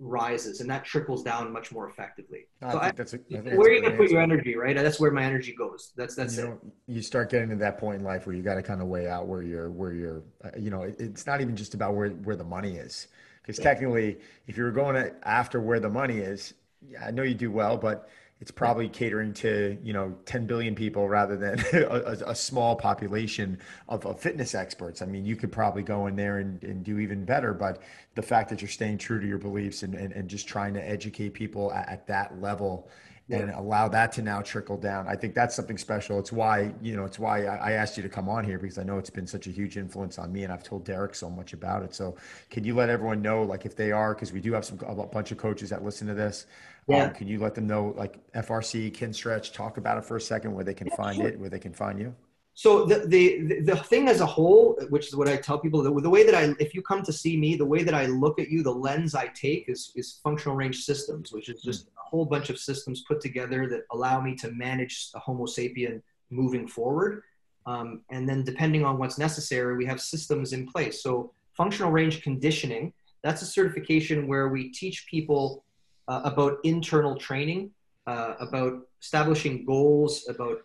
[0.00, 2.48] rises and that trickles down much more effectively.
[2.62, 4.56] I So I- that's a, I think where that's are you gonna put your energy,
[4.56, 4.74] right?
[4.74, 5.92] That's where my energy goes.
[5.96, 6.46] That's that's you it.
[6.48, 8.88] know, you start getting to that point in life where you got to kind of
[8.88, 11.94] weigh out where you're where you're uh, you know it, it's not even just about
[11.94, 13.06] where where the money is
[13.40, 14.18] because technically
[14.48, 16.54] if you were going to, after where the money is
[17.00, 18.08] i know you do well but
[18.40, 23.58] it's probably catering to you know 10 billion people rather than a, a, small population
[23.88, 26.98] of, of fitness experts i mean you could probably go in there and, and do
[26.98, 27.82] even better but
[28.14, 30.88] the fact that you're staying true to your beliefs and, and, and just trying to
[30.88, 32.88] educate people at, at that level
[33.32, 35.06] and allow that to now trickle down.
[35.06, 36.18] I think that's something special.
[36.18, 38.78] It's why, you know, it's why I I asked you to come on here because
[38.78, 41.30] I know it's been such a huge influence on me and I've told Derek so
[41.30, 41.94] much about it.
[41.94, 42.16] So
[42.50, 45.06] can you let everyone know, like if they are, because we do have some, a
[45.06, 46.46] bunch of coaches that listen to this.
[46.90, 47.04] Yeah.
[47.04, 50.54] Um, can you let them know like FRC, Kinstretch, talk about it for a second,
[50.54, 52.14] where they can find it, where they can find you?
[52.54, 56.00] so the, the the thing as a whole which is what i tell people the,
[56.00, 58.38] the way that i if you come to see me the way that i look
[58.38, 62.08] at you the lens i take is is functional range systems which is just a
[62.10, 66.66] whole bunch of systems put together that allow me to manage a homo sapien moving
[66.66, 67.22] forward
[67.66, 72.22] um, and then depending on what's necessary we have systems in place so functional range
[72.22, 75.64] conditioning that's a certification where we teach people
[76.10, 77.70] uh, about internal training
[78.06, 80.58] uh, about establishing goals about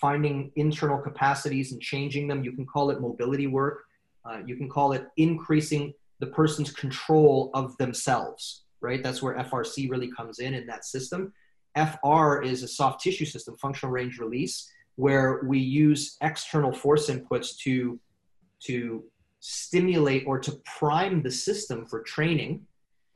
[0.00, 2.44] finding internal capacities and changing them.
[2.44, 3.84] You can call it mobility work.
[4.24, 9.02] Uh, you can call it increasing the person's control of themselves, right?
[9.02, 11.32] That's where FRC really comes in in that system.
[11.76, 17.58] FR is a soft tissue system, functional range release, where we use external force inputs
[17.58, 17.98] to,
[18.60, 19.04] to
[19.40, 22.66] stimulate or to prime the system for training.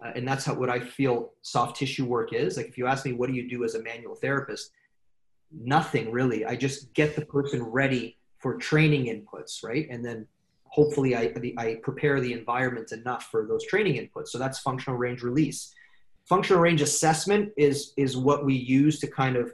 [0.03, 2.57] Uh, and that's how, what I feel soft tissue work is.
[2.57, 4.70] Like if you ask me, what do you do as a manual therapist?
[5.53, 6.44] nothing really.
[6.44, 9.86] I just get the person ready for training inputs, right?
[9.90, 10.26] And then
[10.64, 14.28] hopefully I, I prepare the environment enough for those training inputs.
[14.28, 15.74] So that's functional range release.
[16.26, 19.53] Functional range assessment is, is what we use to kind of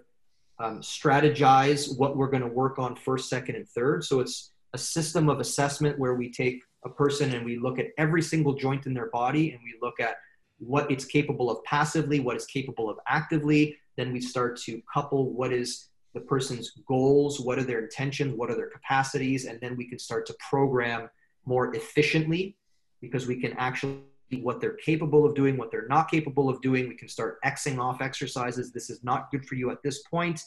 [0.59, 4.05] um, strategize what we're going to work on first, second, and third.
[4.05, 7.87] So it's a system of assessment where we take a person and we look at
[7.99, 10.17] every single joint in their body and we look at
[10.59, 15.33] what it's capable of passively, what it's capable of actively, then we start to couple
[15.33, 19.77] what is the person's goals, what are their intentions, what are their capacities, and then
[19.77, 21.11] we can start to program
[21.45, 22.57] more efficiently
[23.01, 24.01] because we can actually
[24.41, 26.89] what they're capable of doing, what they're not capable of doing.
[26.89, 28.73] We can start Xing off exercises.
[28.73, 30.43] This is not good for you at this point.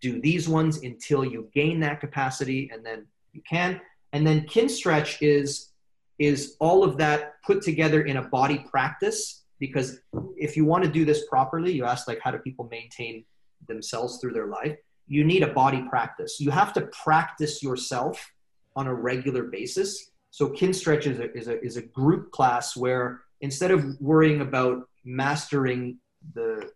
[0.00, 3.80] Do these ones until you gain that capacity, and then you can.
[4.12, 5.70] And then kinstretch is
[6.18, 10.00] is all of that put together in a body practice because
[10.36, 13.24] if you want to do this properly you ask like how do people maintain
[13.66, 14.76] themselves through their life?
[15.08, 16.40] You need a body practice.
[16.40, 18.32] You have to practice yourself
[18.74, 20.10] on a regular basis.
[20.30, 24.88] So kinstretch is a, is a, is a group class where instead of worrying about
[25.04, 25.98] mastering
[26.34, 26.70] the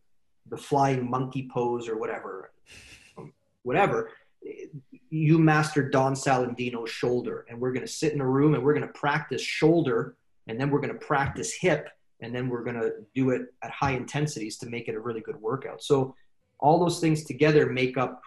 [0.48, 2.52] the flying monkey pose or whatever
[3.62, 4.10] whatever
[5.10, 8.74] you master don saladino's shoulder and we're going to sit in a room and we're
[8.74, 10.16] going to practice shoulder
[10.46, 11.88] and then we're going to practice hip
[12.22, 15.20] and then we're going to do it at high intensities to make it a really
[15.20, 15.82] good workout.
[15.82, 16.14] So
[16.58, 18.20] all those things together make up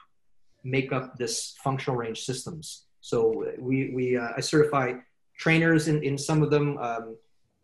[0.63, 2.85] make up this functional range systems.
[3.01, 4.93] So we we uh, i certify
[5.37, 7.17] trainers in, in some of them um,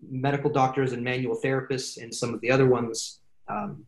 [0.10, 3.20] medical doctors and manual therapists in some of the other ones.
[3.48, 3.86] Um,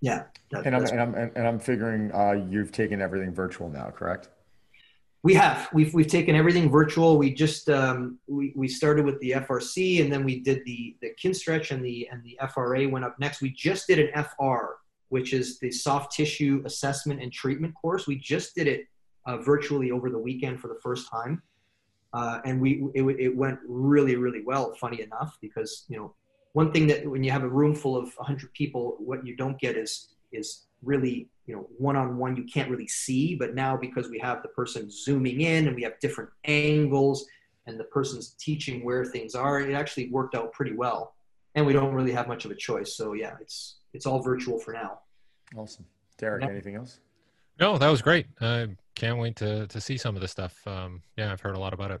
[0.00, 3.90] yeah that- And I'm, and I'm, and I'm figuring uh, you've taken everything virtual now,
[3.90, 4.28] correct?
[5.26, 5.68] We have.
[5.72, 7.18] We've we've taken everything virtual.
[7.18, 11.10] We just um, we we started with the FRC, and then we did the the
[11.20, 13.42] kinstretch, and the and the FRA went up next.
[13.42, 14.76] We just did an FR,
[15.08, 18.06] which is the soft tissue assessment and treatment course.
[18.06, 18.86] We just did it
[19.26, 21.42] uh, virtually over the weekend for the first time,
[22.12, 24.76] uh, and we it, it went really really well.
[24.76, 26.14] Funny enough, because you know
[26.52, 29.58] one thing that when you have a room full of 100 people, what you don't
[29.58, 33.76] get is is really you know one on one you can't really see but now
[33.76, 37.26] because we have the person zooming in and we have different angles
[37.66, 41.14] and the person's teaching where things are it actually worked out pretty well
[41.54, 44.58] and we don't really have much of a choice so yeah it's it's all virtual
[44.58, 44.98] for now
[45.56, 45.86] Awesome.
[46.18, 46.50] Derek, Yeah.
[46.50, 46.98] anything else?
[47.60, 48.26] No, that was great.
[48.40, 50.54] I can't wait to to see some of this stuff.
[50.66, 52.00] Um, yeah, I've heard a lot about it.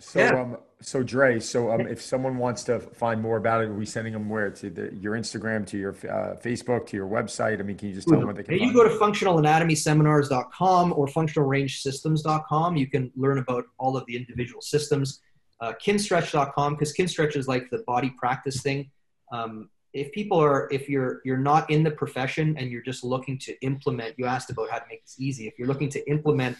[0.00, 0.40] So, Yeah.
[0.40, 3.84] um, so Dre, so um, if someone wants to find more about it, are we
[3.84, 7.60] sending them where to the, your Instagram, to your uh, Facebook, to your website?
[7.60, 8.58] I mean, can you just tell them what they can?
[8.58, 12.76] You go to functionalanatomyseminars.com or functionalrangesystems.com.
[12.76, 15.20] You can learn about all of the individual systems.
[15.60, 18.90] Uh, kinstretch.com because kinstretch is like the body practice thing.
[19.30, 23.36] Um, if people are, if you're you're not in the profession and you're just looking
[23.40, 25.46] to implement, you asked about how to make this easy.
[25.46, 26.56] If you're looking to implement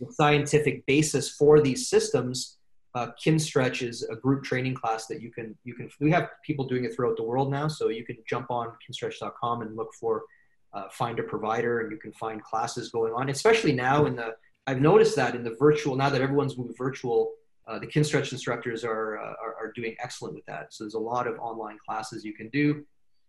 [0.00, 2.56] the scientific basis for these systems,
[2.94, 5.90] uh, Kinstretch is a group training class that you can you can.
[6.00, 9.62] We have people doing it throughout the world now, so you can jump on kinstretch.com
[9.62, 10.24] and look for
[10.72, 13.28] uh, find a provider, and you can find classes going on.
[13.28, 14.34] Especially now in the,
[14.66, 17.32] I've noticed that in the virtual now that everyone's moved virtual,
[17.66, 20.72] uh, the Kinstretch instructors are, uh, are, are doing excellent with that.
[20.72, 22.84] So there's a lot of online classes you can do.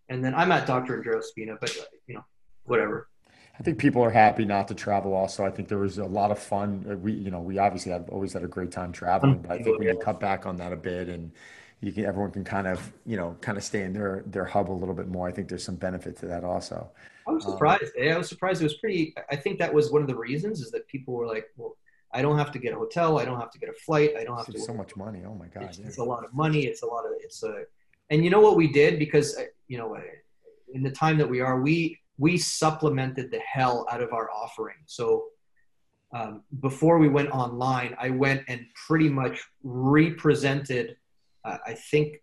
[0.09, 1.01] And then I'm at Dr.
[1.01, 2.25] Andreo Spina, but uh, you know,
[2.63, 3.07] whatever.
[3.59, 5.13] I think people are happy not to travel.
[5.13, 6.85] Also, I think there was a lot of fun.
[6.89, 9.61] Uh, we, you know, we obviously have always had a great time traveling, but I
[9.61, 11.31] think when you cut back on that a bit and
[11.81, 14.71] you can, everyone can kind of, you know, kind of stay in their their hub
[14.71, 15.27] a little bit more.
[15.27, 16.89] I think there's some benefit to that also.
[17.27, 17.91] I was surprised.
[18.01, 18.61] Um, I was surprised.
[18.61, 19.13] It was pretty.
[19.29, 21.75] I think that was one of the reasons is that people were like, well,
[22.13, 23.19] I don't have to get a hotel.
[23.19, 24.11] I don't have to get a flight.
[24.17, 24.59] I don't have to.
[24.59, 25.23] So much money.
[25.25, 25.63] Oh my god!
[25.63, 26.65] It's, it's, a lot of money.
[26.65, 27.11] It's a lot of.
[27.19, 27.63] It's a.
[28.09, 30.01] And you know what we did because uh, you know, uh,
[30.73, 34.75] in the time that we are, we we supplemented the hell out of our offering.
[34.85, 35.25] So
[36.13, 40.97] um, before we went online, I went and pretty much represented,
[41.43, 42.17] uh, I think,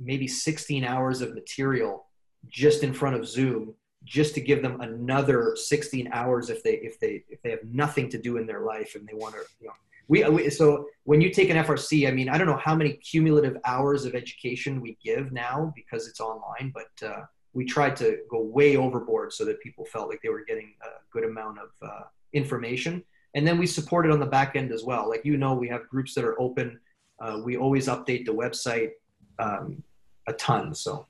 [0.00, 2.06] maybe 16 hours of material
[2.48, 3.74] just in front of Zoom,
[4.04, 8.08] just to give them another 16 hours if they if they if they have nothing
[8.08, 9.74] to do in their life and they want to, you know.
[10.08, 12.94] We, we so when you take an FRC, I mean, I don't know how many
[12.94, 17.22] cumulative hours of education we give now because it's online, but uh,
[17.56, 20.88] we tried to go way overboard so that people felt like they were getting a
[21.10, 22.02] good amount of uh,
[22.34, 23.02] information.
[23.34, 25.08] And then we support it on the back end as well.
[25.08, 26.78] Like you know, we have groups that are open.
[27.18, 28.90] Uh, we always update the website
[29.38, 29.82] um,
[30.28, 30.74] a ton.
[30.74, 31.06] So,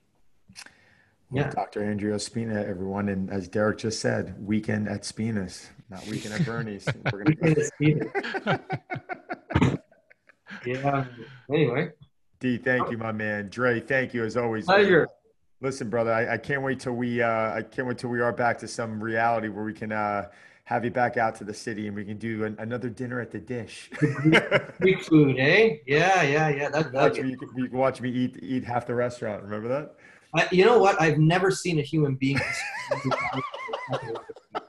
[1.32, 1.42] yeah.
[1.42, 1.80] Well, Dr.
[1.82, 6.86] Andreo Spina, everyone, and as Derek just said, weekend at Spina's, not weekend at Bernie's.
[7.12, 8.58] We're gonna
[10.64, 11.04] yeah.
[11.52, 11.90] Anyway.
[12.38, 13.48] D, thank you, my man.
[13.48, 14.66] Dre, thank you as always.
[14.66, 15.08] Pleasure.
[15.60, 18.32] Listen, brother, I, I, can't wait till we uh, I can't wait till we are
[18.32, 20.28] back to some reality where we can uh,
[20.64, 23.30] have you back out to the city and we can do an, another dinner at
[23.30, 23.88] the dish.
[24.80, 25.76] Greek food, eh?
[25.86, 26.68] Yeah, yeah, yeah.
[26.68, 29.42] That, watch me, you, can, watch me eat eat half the restaurant.
[29.42, 29.94] Remember that?
[30.34, 31.00] I, you know what?
[31.00, 32.38] I've never seen a human being.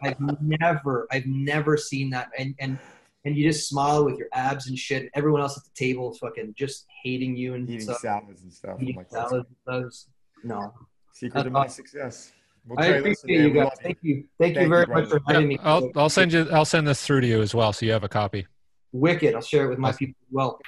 [0.02, 2.80] I've never, I've never seen that, and and
[3.26, 5.10] and you just smile with your abs and shit.
[5.16, 8.00] Everyone else at the table is fucking just hating you and eating stuff.
[8.00, 8.82] salads and stuff.
[8.82, 10.08] Eating like, salads
[10.44, 10.74] and stuff.
[10.76, 10.88] No.
[11.14, 12.32] Secret to uh, my success.
[12.68, 13.70] Well, I appreciate you guys.
[13.82, 14.26] Thank you.
[14.40, 15.60] Thank, Thank you very you, much for having yeah, me.
[15.64, 16.48] I'll, I'll send you.
[16.52, 18.46] I'll send this through to you as well, so you have a copy.
[18.92, 19.36] Wicked.
[19.36, 20.60] I'll share it with my people as well.